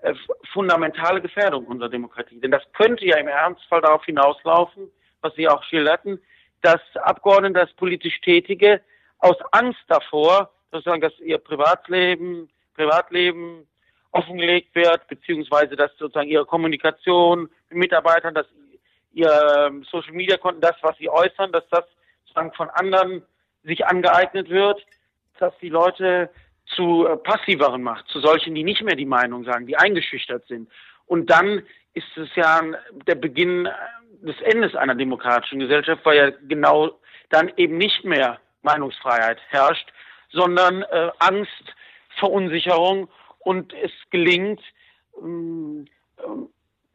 äh, 0.00 0.14
fundamentale 0.52 1.20
Gefährdung 1.20 1.66
unserer 1.66 1.88
Demokratie. 1.88 2.40
Denn 2.40 2.50
das 2.50 2.62
könnte 2.72 3.06
ja 3.06 3.16
im 3.16 3.28
Ernstfall 3.28 3.80
darauf 3.80 4.04
hinauslaufen, 4.04 4.90
was 5.22 5.34
Sie 5.34 5.48
auch 5.48 5.62
schilderten, 5.64 6.20
dass 6.62 6.80
Abgeordnete, 6.96 7.60
das 7.60 7.72
politisch 7.74 8.20
Tätige 8.20 8.80
aus 9.18 9.36
Angst 9.52 9.80
davor, 9.88 10.50
sozusagen, 10.70 11.00
dass 11.00 11.18
ihr 11.20 11.38
Privatleben 11.38 12.50
Privatleben 12.80 13.66
offengelegt 14.12 14.74
wird, 14.74 15.06
beziehungsweise 15.08 15.76
dass 15.76 15.90
sozusagen 15.98 16.28
ihre 16.28 16.46
Kommunikation 16.46 17.50
mit 17.68 17.78
Mitarbeitern, 17.78 18.34
dass 18.34 18.46
ihr 19.12 19.30
ähm, 19.66 19.84
Social 19.84 20.12
Media 20.12 20.36
Konten, 20.36 20.60
das, 20.60 20.76
was 20.82 20.96
sie 20.96 21.10
äußern, 21.10 21.52
dass 21.52 21.68
das 21.70 21.84
sozusagen 22.24 22.52
von 22.52 22.70
anderen 22.70 23.22
sich 23.64 23.86
angeeignet 23.86 24.48
wird, 24.48 24.84
dass 25.38 25.52
die 25.60 25.68
Leute 25.68 26.30
zu 26.74 27.06
äh, 27.06 27.16
passiveren 27.16 27.82
macht, 27.82 28.08
zu 28.08 28.20
solchen, 28.20 28.54
die 28.54 28.64
nicht 28.64 28.82
mehr 28.82 28.96
die 28.96 29.06
Meinung 29.06 29.44
sagen, 29.44 29.66
die 29.66 29.76
eingeschüchtert 29.76 30.46
sind. 30.46 30.70
Und 31.06 31.28
dann 31.28 31.62
ist 31.94 32.16
es 32.16 32.28
ja 32.36 32.62
der 33.06 33.16
Beginn 33.16 33.66
äh, 33.66 33.72
des 34.22 34.40
Endes 34.42 34.74
einer 34.74 34.94
demokratischen 34.94 35.58
Gesellschaft, 35.58 36.04
weil 36.04 36.16
ja 36.16 36.30
genau 36.48 36.98
dann 37.28 37.52
eben 37.56 37.76
nicht 37.78 38.04
mehr 38.04 38.38
Meinungsfreiheit 38.62 39.38
herrscht, 39.48 39.92
sondern 40.30 40.82
äh, 40.82 41.10
Angst 41.18 41.74
Verunsicherung 42.20 43.08
und 43.40 43.72
es 43.74 43.90
gelingt, 44.10 44.60
ähm, 45.20 45.86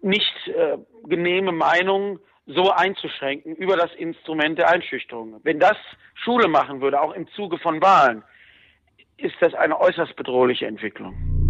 nicht 0.01 0.48
äh, 0.48 0.77
genehme 1.08 1.51
Meinungen 1.51 2.20
so 2.46 2.70
einzuschränken 2.72 3.55
über 3.55 3.75
das 3.75 3.94
Instrument 3.96 4.58
der 4.58 4.70
Einschüchterung. 4.70 5.41
Wenn 5.44 5.60
das 5.60 5.77
Schule 6.13 6.48
machen 6.48 6.79
würde, 6.79 7.01
auch 7.01 7.13
im 7.13 7.27
Zuge 7.29 7.58
von 7.58 7.82
Wahlen, 7.82 8.24
ist 9.17 9.36
das 9.39 9.53
eine 9.53 9.79
äußerst 9.79 10.15
bedrohliche 10.15 10.67
Entwicklung. 10.67 11.44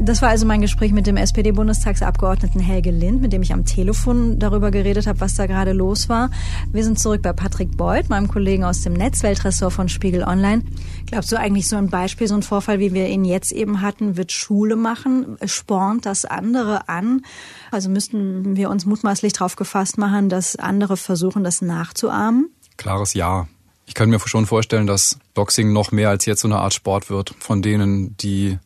Das 0.00 0.22
war 0.22 0.28
also 0.28 0.46
mein 0.46 0.60
Gespräch 0.60 0.92
mit 0.92 1.06
dem 1.06 1.16
SPD-Bundestagsabgeordneten 1.16 2.60
Helge 2.60 2.92
Lind, 2.92 3.20
mit 3.20 3.32
dem 3.32 3.42
ich 3.42 3.52
am 3.52 3.64
Telefon 3.64 4.38
darüber 4.38 4.70
geredet 4.70 5.06
habe, 5.06 5.20
was 5.20 5.34
da 5.34 5.46
gerade 5.46 5.72
los 5.72 6.08
war. 6.08 6.30
Wir 6.72 6.84
sind 6.84 7.00
zurück 7.00 7.20
bei 7.20 7.32
Patrick 7.32 7.76
Beuth, 7.76 8.08
meinem 8.08 8.28
Kollegen 8.28 8.64
aus 8.64 8.82
dem 8.82 8.92
Netzweltressort 8.92 9.72
von 9.72 9.88
Spiegel 9.88 10.22
Online. 10.22 10.62
Glaubst 11.06 11.32
du 11.32 11.36
eigentlich 11.36 11.68
so 11.68 11.76
ein 11.76 11.90
Beispiel, 11.90 12.28
so 12.28 12.36
ein 12.36 12.42
Vorfall, 12.42 12.78
wie 12.78 12.94
wir 12.94 13.08
ihn 13.08 13.24
jetzt 13.24 13.50
eben 13.50 13.82
hatten, 13.82 14.16
wird 14.16 14.30
Schule 14.30 14.76
machen? 14.76 15.36
Spornt 15.44 16.06
das 16.06 16.24
andere 16.24 16.88
an? 16.88 17.22
Also 17.70 17.90
müssten 17.90 18.56
wir 18.56 18.70
uns 18.70 18.86
mutmaßlich 18.86 19.32
darauf 19.32 19.56
gefasst 19.56 19.98
machen, 19.98 20.28
dass 20.28 20.56
andere 20.56 20.96
versuchen, 20.96 21.42
das 21.42 21.60
nachzuahmen? 21.60 22.50
Klares 22.76 23.14
Ja. 23.14 23.48
Ich 23.86 23.94
kann 23.94 24.10
mir 24.10 24.20
schon 24.20 24.44
vorstellen, 24.44 24.86
dass 24.86 25.18
Boxing 25.34 25.72
noch 25.72 25.92
mehr 25.92 26.10
als 26.10 26.26
jetzt 26.26 26.42
so 26.42 26.48
eine 26.48 26.58
Art 26.58 26.74
Sport 26.74 27.08
wird, 27.08 27.34
von 27.38 27.62
denen, 27.62 28.16
die 28.18 28.58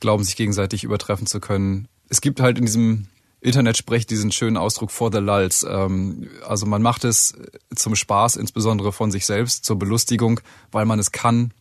glauben, 0.00 0.24
sich 0.24 0.36
gegenseitig 0.36 0.84
übertreffen 0.84 1.26
zu 1.26 1.40
können. 1.40 1.88
Es 2.08 2.20
gibt 2.20 2.40
halt 2.40 2.58
in 2.58 2.66
diesem 2.66 3.08
Internet-Sprech 3.40 4.06
diesen 4.06 4.32
schönen 4.32 4.56
Ausdruck 4.56 4.90
for 4.90 5.12
the 5.12 5.18
lulls. 5.18 5.64
Ähm, 5.68 6.28
also 6.46 6.66
man 6.66 6.82
macht 6.82 7.04
es 7.04 7.34
zum 7.74 7.94
Spaß, 7.94 8.36
insbesondere 8.36 8.92
von 8.92 9.10
sich 9.10 9.26
selbst, 9.26 9.64
zur 9.64 9.78
Belustigung, 9.78 10.40
weil 10.72 10.86
man 10.86 10.98
es 10.98 11.12
kann, 11.12 11.52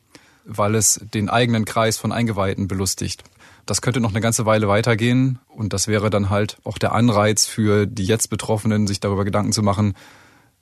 weil 0.46 0.76
es 0.76 1.00
den 1.14 1.30
eigenen 1.30 1.66
Kreis 1.66 1.98
von 1.98 2.12
Eingeweihten 2.12 2.68
belustigt. 2.68 3.24
Das 3.66 3.82
könnte 3.82 4.00
noch 4.00 4.12
eine 4.12 4.22
ganze 4.22 4.46
Weile 4.46 4.68
weitergehen 4.68 5.40
und 5.48 5.74
das 5.74 5.88
wäre 5.88 6.10
dann 6.10 6.30
halt 6.30 6.58
auch 6.64 6.78
der 6.78 6.94
Anreiz 6.94 7.46
für 7.46 7.88
die 7.88 8.06
jetzt 8.06 8.30
Betroffenen, 8.30 8.86
sich 8.86 9.00
darüber 9.00 9.26
Gedanken 9.26 9.54
zu 9.54 9.64
machen, 9.64 9.96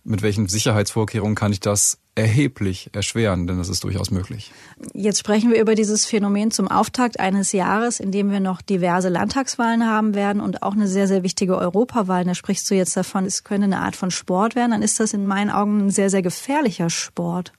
mit 0.06 0.22
welchen 0.22 0.48
Sicherheitsvorkehrungen 0.48 1.36
kann 1.36 1.52
ich 1.52 1.60
das 1.60 2.00
erheblich 2.16 2.90
erschweren, 2.94 3.48
denn 3.48 3.58
das 3.58 3.70
ist 3.70 3.84
durchaus 3.84 4.12
möglich. 4.12 4.52
Jetzt 4.94 5.20
sprechen 5.20 5.52
wir 5.52 5.60
über 5.60 5.74
dieses 5.74 6.06
Phänomen 6.06 6.52
zum 6.52 6.68
Auftakt 6.68 7.20
eines 7.20 7.52
Jahres, 7.52 8.00
in 8.00 8.12
dem 8.12 8.30
wir 8.32 8.40
noch 8.40 8.62
diverse 8.62 9.10
Landtagswahlen 9.10 9.88
haben 9.88 10.14
werden 10.14 10.42
und 10.42 10.62
auch 10.62 10.74
eine 10.74 10.88
sehr, 10.88 11.08
sehr 11.08 11.24
wichtige 11.24 11.58
Europawahl. 11.58 12.24
Da 12.24 12.36
sprichst 12.36 12.70
du 12.70 12.76
jetzt 12.76 12.96
davon, 12.96 13.26
es 13.26 13.44
könnte 13.44 13.66
eine 13.66 13.80
Art 13.80 13.96
von 13.96 14.12
Sport 14.12 14.56
werden. 14.56 14.72
Dann 14.72 14.84
ist 14.84 15.00
das 15.00 15.14
in 15.14 15.26
meinen 15.26 15.50
Augen 15.50 15.88
ein 15.88 15.90
sehr, 15.90 16.10
sehr 16.10 16.22
gefährlicher 16.22 16.90
Sport. 16.90 17.52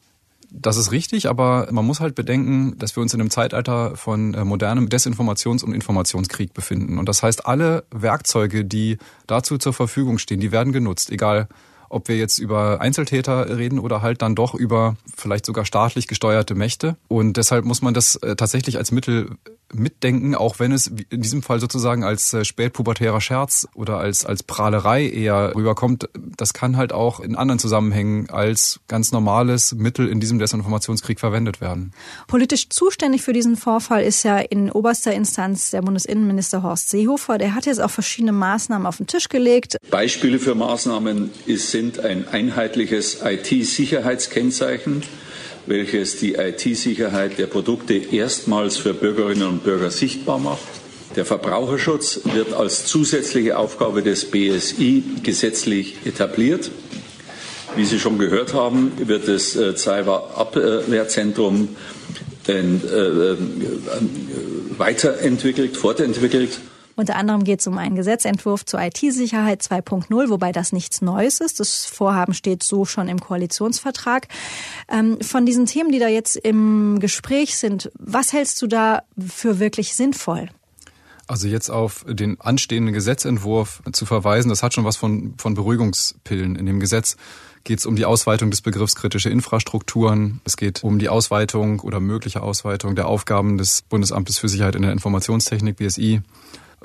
Das 0.57 0.77
ist 0.77 0.93
richtig, 0.93 1.29
aber 1.29 1.67
man 1.73 1.85
muss 1.85 1.99
halt 1.99 2.15
bedenken, 2.15 2.79
dass 2.79 2.95
wir 2.95 3.03
uns 3.03 3.13
in 3.13 3.21
einem 3.21 3.31
Zeitalter 3.31 3.97
von 3.97 4.35
äh, 4.35 4.45
modernem 4.45 4.89
Desinformations- 4.89 5.65
und 5.65 5.73
Informationskrieg 5.73 6.55
befinden. 6.55 6.99
Und 6.99 7.09
das 7.09 7.25
heißt, 7.25 7.45
alle 7.47 7.83
Werkzeuge, 7.91 8.65
die 8.65 8.99
dazu 9.27 9.59
zur 9.59 9.73
Verfügung 9.73 10.19
stehen, 10.19 10.39
die 10.39 10.53
werden 10.53 10.73
genutzt, 10.73 11.11
egal 11.11 11.49
ob 11.89 12.09
wir 12.09 12.17
jetzt 12.17 12.39
über 12.39 12.81
Einzeltäter 12.81 13.57
reden 13.57 13.79
oder 13.79 14.03
halt 14.03 14.23
dann 14.23 14.35
doch 14.35 14.55
über 14.55 14.97
vielleicht 15.17 15.47
sogar 15.47 15.65
staatlich 15.65 16.07
gesteuerte 16.07 16.55
Mächte. 16.55 16.97
Und 17.09 17.37
deshalb 17.37 17.65
muss 17.65 17.83
man 17.83 17.95
das 17.95 18.17
äh, 18.17 18.37
tatsächlich 18.37 18.77
als 18.79 18.93
Mittel 18.93 19.37
mitdenken, 19.75 20.35
auch 20.35 20.59
wenn 20.59 20.73
es 20.73 20.89
in 21.11 21.21
diesem 21.21 21.43
Fall 21.43 21.61
sozusagen 21.61 22.05
als 22.05 22.33
äh, 22.33 22.45
spätpubertärer 22.45 23.21
Scherz 23.21 23.67
oder 23.75 23.99
als, 23.99 24.25
als 24.25 24.43
Prahlerei 24.43 25.09
eher 25.09 25.55
rüberkommt. 25.55 26.09
Das 26.37 26.53
kann 26.53 26.77
halt 26.77 26.93
auch 26.93 27.21
in 27.21 27.37
anderen 27.37 27.59
Zusammenhängen 27.59 28.31
als 28.31 28.81
ganz 28.89 29.13
normales 29.13 29.75
Mittel 29.75 30.09
in 30.09 30.21
diesem 30.21 30.39
Desinformationskrieg 30.39 31.21
verwendet 31.21 31.61
werden. 31.61 31.93
Politisch 32.27 32.69
zuständig 32.69 33.23
für 33.23 33.33
diesen 33.33 33.57
Vorfall 33.57 34.03
ist 34.03 34.23
ja 34.23 34.39
in 34.39 34.71
oberster 34.71 35.13
Instanz 35.13 35.71
der 35.71 35.83
Bundesinnenminister 35.83 36.63
Horst 36.63 36.91
Seehofer. 36.91 37.39
Der 37.39 37.55
hat 37.55 37.67
jetzt 37.67 37.81
auch 37.81 37.91
verschiedene 37.91 38.33
Maßnahmen 38.33 38.87
auf 38.87 38.99
den 38.99 39.07
Tisch 39.07 39.29
gelegt. 39.29 39.77
Beispiele 39.91 40.39
für 40.39 40.55
Maßnahmen 40.55 41.31
sind 41.47 42.01
ein 42.01 42.29
einheitliches 42.29 43.19
IT-Sicherheitskennzeichen, 43.23 45.03
welches 45.67 46.19
die 46.19 46.35
IT-Sicherheit 46.35 47.39
der 47.39 47.47
Produkte 47.47 47.95
erstmals 47.95 48.77
für 48.77 48.95
Bürgerinnen 48.95 49.49
und 49.49 49.65
Bürger 49.65 49.91
sichtbar 49.91 50.39
macht. 50.39 50.63
Der 51.17 51.25
Verbraucherschutz 51.25 52.21
wird 52.25 52.53
als 52.53 52.87
zusätzliche 52.87 53.57
Aufgabe 53.57 54.03
des 54.03 54.31
BSI 54.31 55.05
gesetzlich 55.23 55.97
etabliert. 56.05 56.71
Wie 57.77 57.85
Sie 57.85 57.99
schon 57.99 58.19
gehört 58.19 58.55
haben, 58.55 58.93
wird 58.99 59.29
das 59.29 59.57
äh, 59.57 59.77
Cyberabwehrzentrum 59.77 61.69
äh, 62.47 62.53
äh, 62.53 63.37
weiterentwickelt, 64.77 65.77
fortentwickelt. 65.77 66.61
Unter 66.97 67.17
anderem 67.17 67.45
geht 67.45 67.61
es 67.61 67.67
um 67.67 67.79
einen 67.79 67.97
Gesetzentwurf 67.97 68.65
zur 68.65 68.81
IT-Sicherheit 68.81 69.63
2.0, 69.63 70.29
wobei 70.29 70.53
das 70.53 70.73
nichts 70.73 71.03
Neues 71.03 71.41
ist. 71.41 71.61
Das 71.61 71.87
Vorhaben 71.87 72.35
steht 72.35 72.63
so 72.63 72.85
schon 72.85 73.09
im 73.09 73.21
Koalitionsvertrag. 73.21 74.29
Ähm, 74.89 75.21
von 75.21 75.45
diesen 75.47 75.67
Themen, 75.67 75.91
die 75.91 75.99
da 75.99 76.09
jetzt 76.09 76.37
im 76.37 77.01
Gespräch 77.01 77.57
sind, 77.57 77.91
was 77.99 78.33
hältst 78.33 78.61
du 78.63 78.67
da 78.67 79.03
für 79.19 79.59
wirklich 79.59 79.95
sinnvoll? 79.95 80.49
Also 81.27 81.49
jetzt 81.49 81.71
auf 81.71 82.05
den 82.07 82.39
anstehenden 82.41 82.93
Gesetzentwurf 82.93 83.83
zu 83.93 84.05
verweisen, 84.05 84.51
das 84.51 84.63
hat 84.63 84.75
schon 84.75 84.85
was 84.85 84.97
von, 84.97 85.35
von 85.39 85.55
Beruhigungspillen. 85.55 86.55
In 86.55 86.67
dem 86.67 86.81
Gesetz 86.81 87.17
geht 87.65 87.79
es 87.79 87.87
um 87.87 87.97
die 87.97 88.05
Ausweitung 88.05 88.51
des 88.51 88.61
Begriffs 88.61 88.95
kritische 88.95 89.31
Infrastrukturen. 89.31 90.43
Es 90.45 90.59
geht 90.59 90.85
um 90.85 90.99
die 90.99 91.09
Ausweitung 91.09 91.81
oder 91.81 91.99
mögliche 91.99 92.43
Ausweitung 92.43 92.95
der 92.95 93.09
Aufgaben 93.09 93.57
des 93.57 93.83
Bundesamtes 93.83 94.39
für 94.39 94.51
Sicherheit 94.51 94.77
in 94.77 94.83
der 94.83 94.93
Informationstechnik, 94.93 95.77
BSI. 95.77 96.21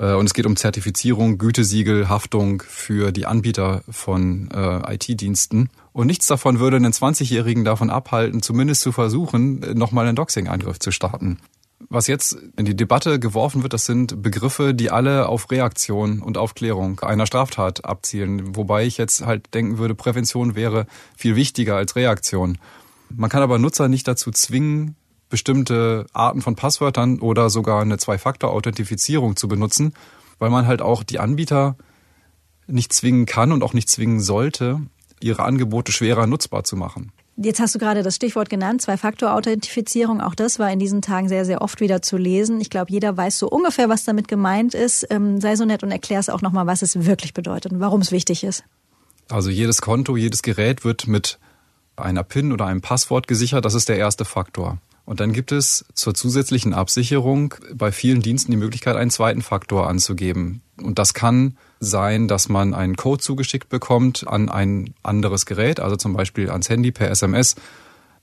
Äh, 0.00 0.14
und 0.14 0.26
es 0.26 0.34
geht 0.34 0.46
um 0.46 0.56
Zertifizierung, 0.56 1.38
Gütesiegel, 1.38 2.08
Haftung 2.08 2.62
für 2.66 3.12
die 3.12 3.26
Anbieter 3.26 3.82
von 3.88 4.50
äh, 4.50 4.94
IT-Diensten. 4.94 5.68
Und 5.92 6.06
nichts 6.06 6.26
davon 6.26 6.58
würde 6.58 6.76
einen 6.76 6.92
20-Jährigen 6.92 7.64
davon 7.64 7.90
abhalten, 7.90 8.42
zumindest 8.42 8.80
zu 8.80 8.92
versuchen, 8.92 9.60
nochmal 9.74 10.06
einen 10.06 10.16
Doxing-Angriff 10.16 10.78
zu 10.78 10.90
starten. 10.90 11.38
Was 11.88 12.06
jetzt 12.06 12.36
in 12.56 12.66
die 12.66 12.76
Debatte 12.76 13.18
geworfen 13.18 13.62
wird, 13.62 13.72
das 13.72 13.86
sind 13.86 14.22
Begriffe, 14.22 14.74
die 14.74 14.90
alle 14.90 15.28
auf 15.28 15.50
Reaktion 15.50 16.20
und 16.20 16.38
Aufklärung 16.38 17.00
einer 17.00 17.26
Straftat 17.26 17.84
abzielen. 17.84 18.54
Wobei 18.54 18.84
ich 18.84 18.98
jetzt 18.98 19.24
halt 19.24 19.52
denken 19.54 19.78
würde, 19.78 19.94
Prävention 19.94 20.54
wäre 20.54 20.86
viel 21.16 21.36
wichtiger 21.36 21.76
als 21.76 21.96
Reaktion. 21.96 22.58
Man 23.08 23.30
kann 23.30 23.42
aber 23.42 23.58
Nutzer 23.58 23.88
nicht 23.88 24.06
dazu 24.06 24.30
zwingen, 24.30 24.94
bestimmte 25.30 26.06
Arten 26.12 26.42
von 26.42 26.56
Passwörtern 26.56 27.20
oder 27.20 27.48
sogar 27.48 27.80
eine 27.80 27.96
Zwei-Faktor-Authentifizierung 27.96 29.36
zu 29.36 29.48
benutzen, 29.48 29.94
weil 30.38 30.50
man 30.50 30.66
halt 30.66 30.82
auch 30.82 31.02
die 31.02 31.18
Anbieter 31.18 31.76
nicht 32.66 32.92
zwingen 32.92 33.26
kann 33.26 33.52
und 33.52 33.62
auch 33.62 33.72
nicht 33.72 33.88
zwingen 33.88 34.20
sollte, 34.20 34.80
ihre 35.20 35.42
Angebote 35.42 35.92
schwerer 35.92 36.26
nutzbar 36.26 36.64
zu 36.64 36.76
machen. 36.76 37.12
Jetzt 37.42 37.58
hast 37.58 37.74
du 37.74 37.78
gerade 37.78 38.02
das 38.02 38.16
Stichwort 38.16 38.50
genannt, 38.50 38.82
Zwei-Faktor-Authentifizierung. 38.82 40.20
Auch 40.20 40.34
das 40.34 40.58
war 40.58 40.70
in 40.70 40.78
diesen 40.78 41.00
Tagen 41.00 41.28
sehr, 41.28 41.46
sehr 41.46 41.62
oft 41.62 41.80
wieder 41.80 42.02
zu 42.02 42.18
lesen. 42.18 42.60
Ich 42.60 42.68
glaube, 42.68 42.92
jeder 42.92 43.16
weiß 43.16 43.38
so 43.38 43.48
ungefähr, 43.48 43.88
was 43.88 44.04
damit 44.04 44.28
gemeint 44.28 44.74
ist. 44.74 45.06
Ähm, 45.08 45.40
sei 45.40 45.56
so 45.56 45.64
nett 45.64 45.82
und 45.82 45.90
erklär 45.90 46.20
es 46.20 46.28
auch 46.28 46.42
nochmal, 46.42 46.66
was 46.66 46.82
es 46.82 47.06
wirklich 47.06 47.32
bedeutet 47.32 47.72
und 47.72 47.80
warum 47.80 48.02
es 48.02 48.12
wichtig 48.12 48.44
ist. 48.44 48.64
Also 49.30 49.48
jedes 49.48 49.80
Konto, 49.80 50.18
jedes 50.18 50.42
Gerät 50.42 50.84
wird 50.84 51.06
mit 51.06 51.38
einer 51.96 52.24
PIN 52.24 52.52
oder 52.52 52.66
einem 52.66 52.82
Passwort 52.82 53.26
gesichert. 53.26 53.64
Das 53.64 53.74
ist 53.74 53.88
der 53.88 53.96
erste 53.96 54.26
Faktor. 54.26 54.78
Und 55.04 55.20
dann 55.20 55.32
gibt 55.32 55.52
es 55.52 55.84
zur 55.94 56.14
zusätzlichen 56.14 56.72
Absicherung 56.72 57.54
bei 57.74 57.90
vielen 57.90 58.22
Diensten 58.22 58.52
die 58.52 58.56
Möglichkeit, 58.56 58.96
einen 58.96 59.10
zweiten 59.10 59.42
Faktor 59.42 59.88
anzugeben. 59.88 60.62
Und 60.80 60.98
das 60.98 61.14
kann 61.14 61.56
sein, 61.80 62.28
dass 62.28 62.48
man 62.48 62.74
einen 62.74 62.96
Code 62.96 63.22
zugeschickt 63.22 63.68
bekommt 63.68 64.26
an 64.28 64.48
ein 64.48 64.94
anderes 65.02 65.46
Gerät, 65.46 65.80
also 65.80 65.96
zum 65.96 66.12
Beispiel 66.12 66.50
ans 66.50 66.68
Handy 66.68 66.92
per 66.92 67.10
SMS, 67.10 67.56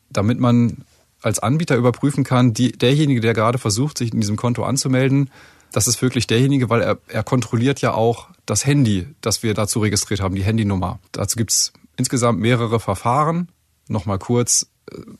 damit 0.10 0.40
man 0.40 0.86
als 1.22 1.40
Anbieter 1.40 1.76
überprüfen 1.76 2.24
kann, 2.24 2.54
die, 2.54 2.72
derjenige, 2.72 3.22
der 3.22 3.34
gerade 3.34 3.58
versucht, 3.58 3.98
sich 3.98 4.14
in 4.14 4.22
diesem 4.22 4.38
Konto 4.38 4.64
anzumelden, 4.64 5.30
das 5.72 5.88
ist 5.88 6.02
wirklich 6.02 6.28
derjenige, 6.28 6.70
weil 6.70 6.82
er, 6.82 6.98
er 7.08 7.24
kontrolliert 7.24 7.82
ja 7.82 7.94
auch 7.94 8.30
das 8.46 8.66
Handy, 8.66 9.08
das 9.22 9.44
wir 9.44 9.54
dazu 9.54 9.80
registriert 9.80 10.22
haben, 10.22 10.36
die 10.36 10.44
Handynummer. 10.44 11.00
Dazu 11.12 11.36
gibt 11.36 11.52
es 11.52 11.74
insgesamt 11.98 12.40
mehrere 12.40 12.80
Verfahren. 12.80 13.50
Nochmal 13.90 14.20
kurz, 14.20 14.68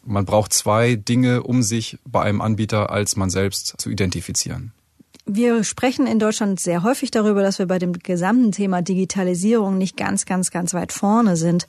man 0.04 0.26
braucht 0.26 0.54
zwei 0.54 0.96
Dinge 0.96 1.44
um 1.44 1.62
sich 1.64 1.98
bei 2.06 2.22
einem 2.22 2.42
Anbieter, 2.42 2.90
als 2.90 3.16
man 3.16 3.30
selbst 3.30 3.76
zu 3.78 3.90
identifizieren. 3.90 4.72
Wir 5.30 5.66
sprechen 5.66 6.08
in 6.08 6.20
Deutschland 6.20 6.58
sehr 6.62 6.84
häufig 6.84 7.12
darüber, 7.12 7.42
dass 7.42 7.60
wir 7.60 7.66
bei 7.66 7.80
dem 7.80 7.92
gesamten 7.92 8.54
Thema 8.54 8.82
Digitalisierung 8.82 9.78
nicht 9.78 9.98
ganz, 9.98 10.26
ganz, 10.26 10.52
ganz 10.52 10.74
weit 10.74 10.94
vorne 10.94 11.36
sind. 11.36 11.68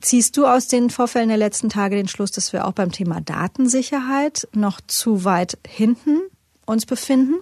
Ziehst 0.00 0.36
du 0.36 0.44
aus 0.44 0.66
den 0.66 0.90
Vorfällen 0.90 1.28
der 1.28 1.38
letzten 1.38 1.68
Tage 1.68 1.94
den 1.94 2.08
Schluss, 2.08 2.32
dass 2.32 2.52
wir 2.52 2.66
auch 2.66 2.72
beim 2.72 2.90
Thema 2.90 3.20
Datensicherheit 3.20 4.48
noch 4.54 4.80
zu 4.88 5.24
weit 5.24 5.56
hinten 5.64 6.20
uns 6.66 6.84
befinden? 6.84 7.36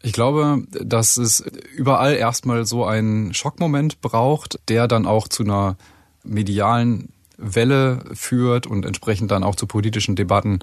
Ich 0.00 0.14
glaube, 0.14 0.64
dass 0.70 1.18
es 1.18 1.44
überall 1.76 2.14
erstmal 2.14 2.64
so 2.64 2.86
einen 2.86 3.34
Schockmoment 3.34 4.00
braucht, 4.00 4.58
der 4.68 4.88
dann 4.88 5.04
auch 5.04 5.28
zu 5.28 5.44
einer 5.44 5.76
medialen 6.24 7.10
Welle 7.42 8.04
führt 8.14 8.66
und 8.66 8.86
entsprechend 8.86 9.30
dann 9.30 9.44
auch 9.44 9.56
zu 9.56 9.66
politischen 9.66 10.16
Debatten 10.16 10.60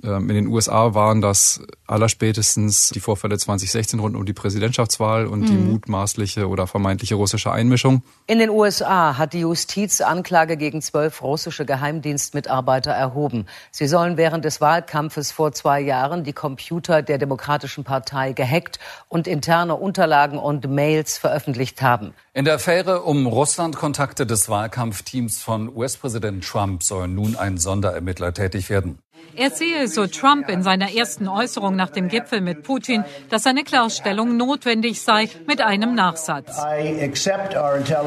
in 0.00 0.28
den 0.28 0.46
USA 0.46 0.94
waren 0.94 1.20
das 1.20 1.60
allerspätestens 1.86 2.90
die 2.90 3.00
Vorfälle 3.00 3.36
2016 3.36 3.98
rund 3.98 4.14
um 4.14 4.24
die 4.24 4.32
Präsidentschaftswahl 4.32 5.26
und 5.26 5.40
mhm. 5.40 5.46
die 5.46 5.54
mutmaßliche 5.54 6.48
oder 6.48 6.68
vermeintliche 6.68 7.16
russische 7.16 7.50
Einmischung. 7.50 8.02
In 8.28 8.38
den 8.38 8.50
USA 8.50 9.18
hat 9.18 9.32
die 9.32 9.40
Justiz 9.40 10.00
Anklage 10.00 10.56
gegen 10.56 10.82
zwölf 10.82 11.20
russische 11.22 11.64
Geheimdienstmitarbeiter 11.64 12.92
erhoben. 12.92 13.46
Sie 13.72 13.88
sollen 13.88 14.16
während 14.16 14.44
des 14.44 14.60
Wahlkampfes 14.60 15.32
vor 15.32 15.50
zwei 15.52 15.80
Jahren 15.80 16.22
die 16.22 16.32
Computer 16.32 17.02
der 17.02 17.18
Demokratischen 17.18 17.82
Partei 17.82 18.32
gehackt 18.32 18.78
und 19.08 19.26
interne 19.26 19.74
Unterlagen 19.74 20.38
und 20.38 20.70
Mails 20.70 21.18
veröffentlicht 21.18 21.82
haben. 21.82 22.14
In 22.34 22.44
der 22.44 22.54
Affäre 22.54 23.02
um 23.02 23.26
Russland-Kontakte 23.26 24.26
des 24.26 24.48
Wahlkampfteams 24.48 25.42
von 25.42 25.74
US-Präsident 25.74 26.44
Trump 26.44 26.84
soll 26.84 27.08
nun 27.08 27.34
ein 27.34 27.58
Sonderermittler 27.58 28.32
tätig 28.32 28.70
werden. 28.70 28.98
Er 29.34 29.50
sehe 29.50 29.86
so 29.86 30.06
Trump 30.06 30.48
in 30.48 30.62
seiner 30.62 30.92
ersten 30.92 31.28
Äußerung 31.28 31.76
nach 31.76 31.90
dem 31.90 32.08
Gipfel 32.08 32.40
mit 32.40 32.64
Putin, 32.64 33.04
dass 33.30 33.46
eine 33.46 33.62
Klarstellung 33.62 34.36
notwendig 34.36 35.00
sei, 35.00 35.28
mit 35.46 35.60
einem 35.60 35.94
Nachsatz. 35.94 36.58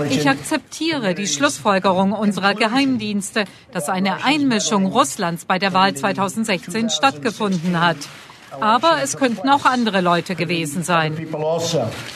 Ich 0.09 0.29
akzeptiere 0.29 1.15
die 1.15 1.27
Schlussfolgerung 1.27 2.11
unserer 2.11 2.53
Geheimdienste, 2.53 3.45
dass 3.71 3.87
eine 3.87 4.25
Einmischung 4.25 4.87
Russlands 4.87 5.45
bei 5.45 5.57
der 5.57 5.71
Wahl 5.73 5.93
2016 5.93 6.89
stattgefunden 6.89 7.79
hat. 7.79 7.97
Aber 8.59 9.01
es 9.01 9.17
könnten 9.17 9.49
auch 9.49 9.65
andere 9.65 10.01
Leute 10.01 10.35
gewesen 10.35 10.83
sein. 10.83 11.15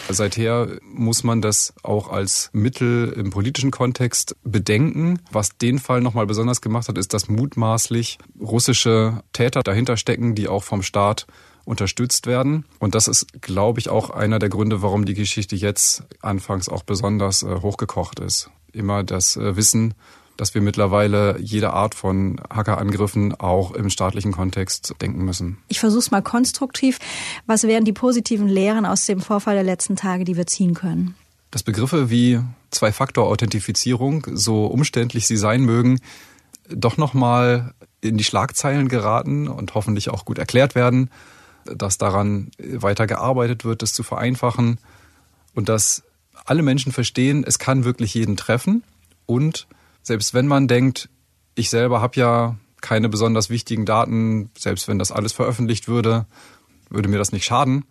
Seither 0.10 0.68
muss 0.82 1.24
man 1.24 1.42
das 1.42 1.74
auch 1.84 2.10
als 2.12 2.50
Mittel 2.54 3.14
im 3.16 3.30
politischen 3.30 3.72
Kontext 3.72 4.36
bedenken. 4.44 5.20
Was 5.32 5.58
den 5.58 5.80
Fall 5.80 6.02
nochmal 6.02 6.26
besonders 6.26 6.62
gemacht 6.62 6.88
hat, 6.88 6.98
ist, 6.98 7.14
dass 7.14 7.28
mutmaßlich 7.28 8.18
russische 8.40 9.24
Täter 9.34 9.64
dahinter 9.64 9.98
stecken, 9.98 10.36
die 10.36 10.48
auch 10.48 10.64
vom 10.64 10.84
Staat 10.84 11.28
unterstützt 11.66 12.28
werden. 12.28 12.66
Und 12.80 12.96
das 12.96 13.08
ist, 13.08 13.42
glaube 13.42 13.80
ich, 13.80 13.90
auch 13.90 14.12
einer 14.12 14.40
der 14.40 14.50
Gründe, 14.50 14.82
warum 14.82 15.06
die 15.06 15.16
Geschichte 15.16 15.56
jetzt 15.56 16.04
anfangs 16.22 16.70
auch 16.70 16.84
besonders 16.84 17.44
äh, 17.44 17.62
hochgekocht 17.62 18.20
ist. 18.20 18.52
Immer 18.72 19.04
das 19.04 19.36
äh, 19.36 19.56
Wissen, 19.56 19.96
dass 20.38 20.54
wir 20.54 20.62
mittlerweile 20.62 21.40
jede 21.40 21.72
Art 21.74 21.96
von 21.96 22.42
Hackerangriffen 22.54 23.34
auch 23.36 23.72
im 23.72 23.90
staatlichen 23.90 24.32
Kontext 24.32 24.96
denken 25.02 25.24
müssen. 25.24 25.58
Ich 25.68 25.80
versuche 25.80 26.00
es 26.00 26.12
mal 26.12 26.22
konstruktiv. 26.22 27.00
Was 27.46 27.64
wären 27.64 27.86
die 27.86 27.94
positiven 27.94 28.48
Lehren 28.48 28.86
aus 28.86 29.06
dem 29.06 29.22
Vorfall 29.22 29.56
der 29.56 29.64
letzten 29.64 29.96
Tage, 29.96 30.26
die 30.26 30.38
wir 30.38 30.48
ziehen 30.48 30.74
können? 30.74 31.16
Dass 31.52 31.64
Begriffe 31.64 32.10
wie 32.10 32.40
Zwei-Faktor-Authentifizierung, 32.72 34.28
so 34.34 34.66
umständlich 34.66 35.26
sie 35.28 35.38
sein 35.38 35.62
mögen, 35.62 36.00
doch 36.70 36.98
nochmal 36.98 37.74
in 38.02 38.18
die 38.18 38.24
Schlagzeilen 38.24 38.90
geraten 38.90 39.48
und 39.48 39.74
hoffentlich 39.74 40.10
auch 40.10 40.26
gut 40.26 40.38
erklärt 40.38 40.76
werden, 40.76 41.10
dass 41.66 41.98
daran 41.98 42.52
weiter 42.60 43.08
gearbeitet 43.08 43.66
wird, 43.66 43.82
das 43.82 43.94
zu 43.94 44.04
vereinfachen 44.04 44.80
und 45.54 45.70
dass 45.70 46.04
alle 46.46 46.62
Menschen 46.62 46.92
verstehen, 46.92 47.44
es 47.46 47.58
kann 47.60 47.86
wirklich 47.86 48.14
jeden 48.14 48.38
treffen 48.38 48.84
und 49.26 49.68
selbst 50.06 50.36
wenn 50.36 50.46
man 50.46 50.68
denkt, 50.68 51.10
ich 51.56 51.70
selber 51.70 52.00
habe 52.00 52.20
ja 52.20 52.56
keine 52.80 53.10
besonders 53.10 53.50
wichtigen 53.50 53.86
Daten, 53.86 54.52
selbst 54.56 54.88
wenn 54.88 55.00
das 55.00 55.12
alles 55.12 55.34
veröffentlicht 55.34 55.88
würde, 55.88 56.28
würde 56.92 57.10
mir 57.10 57.18
das 57.18 57.32
nicht 57.32 57.46
schaden, 57.46 57.86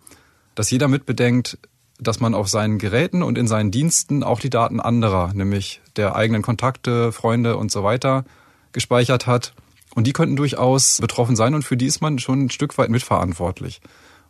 dass 0.55 0.71
jeder 0.71 0.87
mitbedenkt, 0.87 1.57
dass 1.99 2.21
man 2.21 2.33
auf 2.33 2.47
seinen 2.47 2.79
Geräten 2.79 3.21
und 3.21 3.37
in 3.37 3.47
seinen 3.47 3.69
Diensten 3.69 4.23
auch 4.23 4.39
die 4.39 4.49
Daten 4.49 4.79
anderer, 4.79 5.33
nämlich 5.33 5.81
der 5.97 6.15
eigenen 6.15 6.41
Kontakte, 6.41 7.11
Freunde 7.11 7.57
und 7.57 7.69
so 7.69 7.83
weiter, 7.83 8.23
gespeichert 8.71 9.27
hat. 9.27 9.53
Und 9.93 10.07
die 10.07 10.13
könnten 10.13 10.37
durchaus 10.37 10.99
betroffen 11.01 11.35
sein 11.35 11.53
und 11.53 11.63
für 11.63 11.75
die 11.75 11.85
ist 11.85 11.99
man 11.99 12.17
schon 12.19 12.45
ein 12.45 12.49
Stück 12.49 12.77
weit 12.77 12.89
mitverantwortlich. 12.89 13.81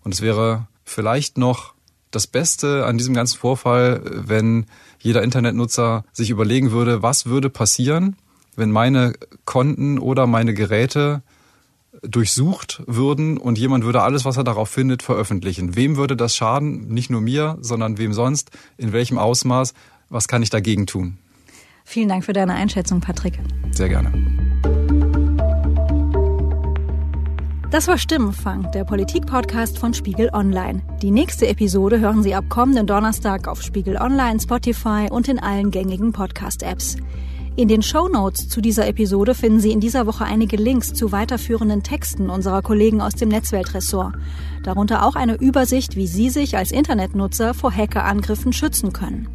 Und 0.04 0.12
es 0.12 0.22
wäre 0.22 0.68
vielleicht 0.84 1.38
noch 1.38 1.75
das 2.16 2.28
Beste 2.28 2.86
an 2.86 2.98
diesem 2.98 3.14
ganzen 3.14 3.38
Vorfall, 3.38 4.02
wenn 4.06 4.66
jeder 5.00 5.24
Internetnutzer 5.24 6.04
sich 6.14 6.30
überlegen 6.30 6.72
würde, 6.72 7.02
was 7.02 7.26
würde 7.26 7.50
passieren, 7.50 8.16
wenn 8.56 8.72
meine 8.72 9.14
Konten 9.44 10.00
oder 10.00 10.28
meine 10.28 10.54
Geräte 10.54 11.22
durchsucht 12.02 12.84
würden 12.88 13.38
und 13.38 13.58
jemand 13.58 13.84
würde 13.84 14.02
alles, 14.02 14.26
was 14.26 14.38
er 14.38 14.44
darauf 14.44 14.70
findet, 14.70 15.04
veröffentlichen. 15.04 15.76
Wem 15.76 15.98
würde 15.98 16.16
das 16.16 16.36
schaden? 16.36 16.88
Nicht 16.88 17.10
nur 17.10 17.22
mir, 17.22 17.58
sondern 17.62 17.98
wem 17.98 18.14
sonst? 18.14 18.52
In 18.78 18.94
welchem 18.94 19.18
Ausmaß? 19.18 19.74
Was 20.10 20.28
kann 20.28 20.44
ich 20.44 20.50
dagegen 20.50 20.86
tun? 20.86 21.18
Vielen 21.84 22.10
Dank 22.10 22.26
für 22.26 22.34
deine 22.34 22.54
Einschätzung, 22.54 23.00
Patrick. 23.00 23.40
Sehr 23.72 23.90
gerne. 23.90 24.12
Das 27.76 27.90
war 27.90 27.98
Stimmenfang, 27.98 28.72
der 28.72 28.86
Politik-Podcast 28.86 29.78
von 29.78 29.94
Spiegel 29.94 30.30
Online. 30.32 30.82
Die 31.02 31.12
nächste 31.12 31.46
Episode 31.50 32.00
hören 32.00 32.24
Sie 32.24 32.34
ab 32.34 32.46
kommenden 32.48 32.88
Donnerstag 32.88 33.50
auf 33.50 33.62
Spiegel 33.62 33.98
Online, 33.98 34.40
Spotify 34.40 35.08
und 35.12 35.28
in 35.28 35.40
allen 35.40 35.72
gängigen 35.72 36.14
Podcast-Apps. 36.14 36.96
In 37.58 37.68
den 37.68 37.82
Show 37.82 38.08
Notes 38.08 38.48
zu 38.48 38.62
dieser 38.62 38.88
Episode 38.88 39.36
finden 39.36 39.60
Sie 39.60 39.74
in 39.74 39.82
dieser 39.82 40.08
Woche 40.08 40.24
einige 40.24 40.56
Links 40.56 40.94
zu 40.94 41.12
weiterführenden 41.12 41.84
Texten 41.84 42.30
unserer 42.30 42.62
Kollegen 42.62 43.02
aus 43.02 43.16
dem 43.16 43.28
Netzweltressort. 43.28 44.16
Darunter 44.64 45.06
auch 45.06 45.18
eine 45.18 45.36
Übersicht, 45.36 45.98
wie 45.98 46.08
Sie 46.08 46.30
sich 46.30 46.56
als 46.56 46.72
Internetnutzer 46.72 47.54
vor 47.54 47.74
Hackerangriffen 47.74 48.54
schützen 48.54 48.94
können. 48.94 49.28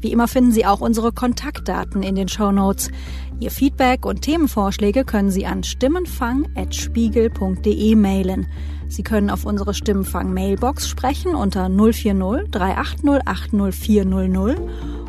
Wie 0.00 0.12
immer 0.12 0.28
finden 0.28 0.52
Sie 0.52 0.64
auch 0.64 0.80
unsere 0.80 1.12
Kontaktdaten 1.12 2.02
in 2.02 2.14
den 2.14 2.28
Show 2.28 2.52
Notes. 2.52 2.90
Ihr 3.40 3.52
Feedback 3.52 4.04
und 4.04 4.22
Themenvorschläge 4.22 5.04
können 5.04 5.30
Sie 5.30 5.46
an 5.46 5.62
stimmenfang.spiegel.de 5.62 7.94
mailen. 7.94 8.48
Sie 8.88 9.04
können 9.04 9.30
auf 9.30 9.44
unsere 9.44 9.74
Stimmenfang-Mailbox 9.74 10.88
sprechen 10.88 11.36
unter 11.36 11.68
040 11.68 12.50
380 12.50 13.20
80400 13.24 14.58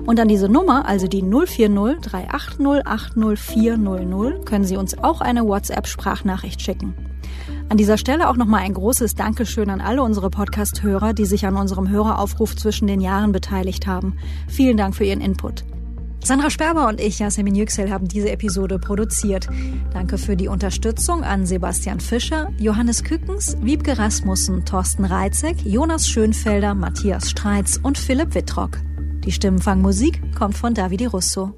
und 0.05 0.19
an 0.19 0.27
diese 0.27 0.47
Nummer, 0.47 0.87
also 0.87 1.07
die 1.07 1.23
040 1.23 2.01
380 2.01 2.85
80400, 2.85 4.45
können 4.45 4.65
Sie 4.65 4.77
uns 4.77 4.95
auch 4.99 5.21
eine 5.21 5.47
WhatsApp-Sprachnachricht 5.47 6.61
schicken. 6.61 6.93
An 7.69 7.77
dieser 7.77 7.97
Stelle 7.97 8.29
auch 8.29 8.35
nochmal 8.35 8.61
ein 8.61 8.75
großes 8.75 9.15
Dankeschön 9.15 9.71
an 9.71 9.81
alle 9.81 10.03
unsere 10.03 10.29
Podcast-Hörer, 10.29 11.13
die 11.13 11.25
sich 11.25 11.47
an 11.47 11.55
unserem 11.55 11.89
Höreraufruf 11.89 12.55
zwischen 12.55 12.85
den 12.87 13.01
Jahren 13.01 13.31
beteiligt 13.31 13.87
haben. 13.87 14.17
Vielen 14.47 14.77
Dank 14.77 14.95
für 14.95 15.05
Ihren 15.05 15.21
Input. 15.21 15.63
Sandra 16.23 16.49
Sperber 16.49 16.87
und 16.87 16.99
ich, 16.99 17.19
Yasemin 17.19 17.55
Yüksel, 17.55 17.89
haben 17.91 18.07
diese 18.07 18.31
Episode 18.31 18.77
produziert. 18.77 19.47
Danke 19.93 20.17
für 20.17 20.35
die 20.35 20.47
Unterstützung 20.47 21.23
an 21.23 21.45
Sebastian 21.45 21.99
Fischer, 21.99 22.51
Johannes 22.59 23.03
Kückens, 23.03 23.57
Wiebke 23.61 23.97
Rasmussen, 23.97 24.65
Thorsten 24.65 25.05
Reitzek, 25.05 25.57
Jonas 25.65 26.07
Schönfelder, 26.07 26.75
Matthias 26.75 27.29
Streitz 27.29 27.79
und 27.81 27.97
Philipp 27.97 28.35
Wittrock. 28.35 28.77
Die 29.25 29.31
Stimmenfangmusik 29.31 30.35
kommt 30.35 30.55
von 30.55 30.73
Davide 30.73 31.07
Russo. 31.07 31.53